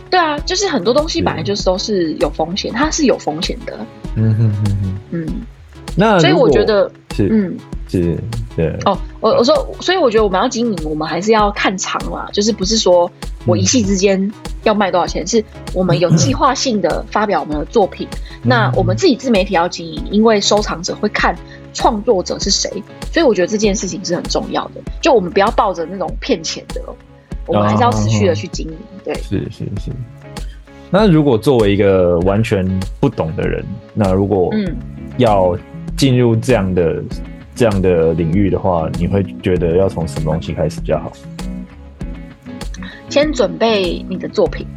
[0.10, 3.78] 对啊，就是很多东西本来就是都是有风险，它是有风险的。
[4.16, 5.28] 嗯哼哼哼，嗯。
[5.96, 8.18] 那所以我觉得是，嗯，是，
[8.56, 8.78] 对。
[8.84, 13.10] 哦，我我说，所以我觉得我们要经营，我们还是要看长嘛，就是不是说
[13.46, 14.30] 我一夕之间
[14.64, 18.06] 要卖多少钱，嗯、是我们有计划性的发表我们的作品。
[18.44, 21.34] 嗯、那我们自己自媒体要经营，因为收藏者会看
[21.74, 22.70] 创作者是谁，
[23.14, 24.82] 所以我觉得这件事情是很重要的。
[25.02, 26.82] 就我们不要抱着那种骗钱的，
[27.48, 28.78] 我们还是要持续的去经营。
[29.02, 29.92] 对，是是是。
[30.92, 32.68] 那如果作为一个完全
[33.00, 34.76] 不懂的人，那如果嗯
[35.18, 35.58] 要。
[35.98, 37.04] 进入这样的
[37.56, 41.12] 这样的领域的话，你会觉得要从什么东西开始比较好？
[43.10, 44.68] 先准备你的作品，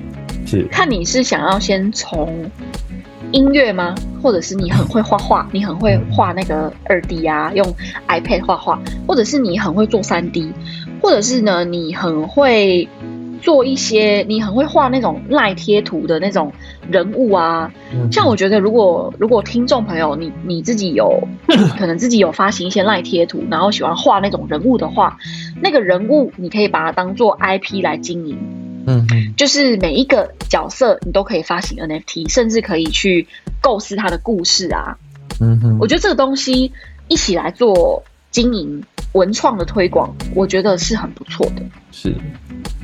[0.46, 2.50] 是看你是想要先从
[3.32, 3.94] 音乐吗？
[4.22, 7.66] 或者是你很会画画， 你很会画那个二 D 啊，用
[8.06, 10.52] iPad 画画，或者是你很会做三 D，
[11.02, 12.88] 或者是呢，你很会。
[13.40, 16.52] 做一些你很会画那种赖贴图的那种
[16.90, 17.72] 人物啊，
[18.10, 21.26] 像我觉得如果如果听众朋友你你自己有
[21.78, 25.18] 可能自己有发行一些赖贴图，然后喜欢画那种人物的话，
[25.62, 28.38] 那个人物你可以把它当做 IP 来经营，
[28.86, 33.26] 嗯，就是每一个角色你都可以发行 NFT，甚至可以去
[33.60, 34.96] 构思他的故事啊，
[35.40, 36.72] 嗯哼，我觉得这个东西
[37.08, 42.14] 一起来做经营文创的推广，我觉得是很不错的，是。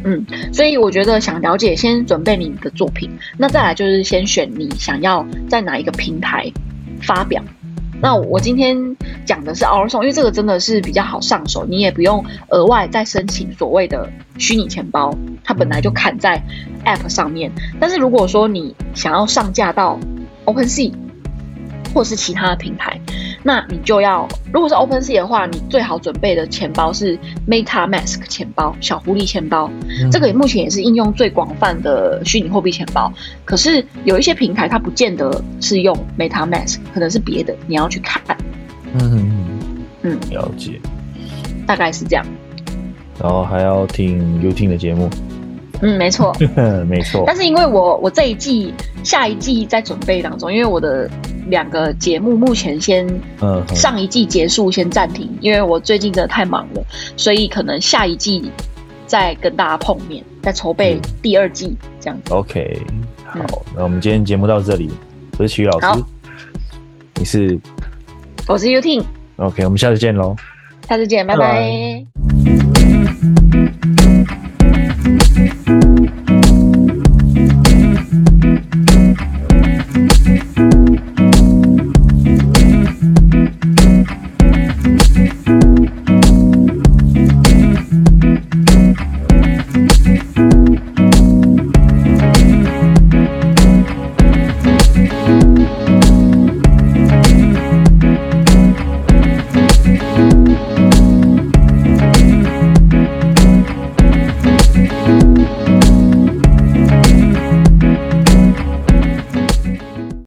[0.05, 6.53] 嗯，所以我觉得想了解，先准备你的作品，那再来就是先选你想要在哪一个平台
[7.01, 7.43] 发表。
[8.03, 8.77] 那我今天
[9.25, 16.43] 讲的是 OurSong，因为这个真的是比较好上手，你也不用额外再申请所谓的虚拟钱包，它本来就砍在
[16.85, 17.51] App 上面。
[17.81, 19.99] 但是如果说你想要上架到
[20.45, 20.93] OpenSea
[21.95, 23.01] 或是其他的平台，
[23.45, 27.17] 那你就要，如果是 OpenSea 的话，你最好准备的钱包是
[27.49, 29.71] MetaMask 钱包，小狐狸钱包。
[30.03, 33.13] 嗯、这个目前也是应用最广泛的虚拟货币钱包。
[33.45, 38.21] 可是有一些平台它不见得是用 MetaMask，可能是别的，你要去看。
[38.95, 40.81] 嗯嗯嗯，了解。
[41.65, 42.27] 大概是这样。
[43.21, 45.09] 然后还要听 YouTing 的节目。
[45.81, 46.35] 嗯，没错，
[46.89, 47.23] 没错。
[47.25, 48.75] 但是因为我我这一季、
[49.05, 51.09] 下一季在准备当中，因为我的。
[51.47, 53.07] 两个节目目前先，
[53.75, 56.85] 上一季结束先暂停，因为我最近真的太忙了，
[57.17, 58.51] 所以可能下一季
[59.07, 62.33] 再跟大家碰面，再筹备第二季这样子。
[62.33, 62.81] OK，
[63.25, 64.91] 好，那我们今天节目到这里，
[65.39, 66.05] 我是徐老师，
[67.17, 67.59] 你是，
[68.49, 69.05] 我是 Yuting。
[69.37, 70.35] OK，我们下次见喽，
[70.89, 72.34] 下次见，拜拜。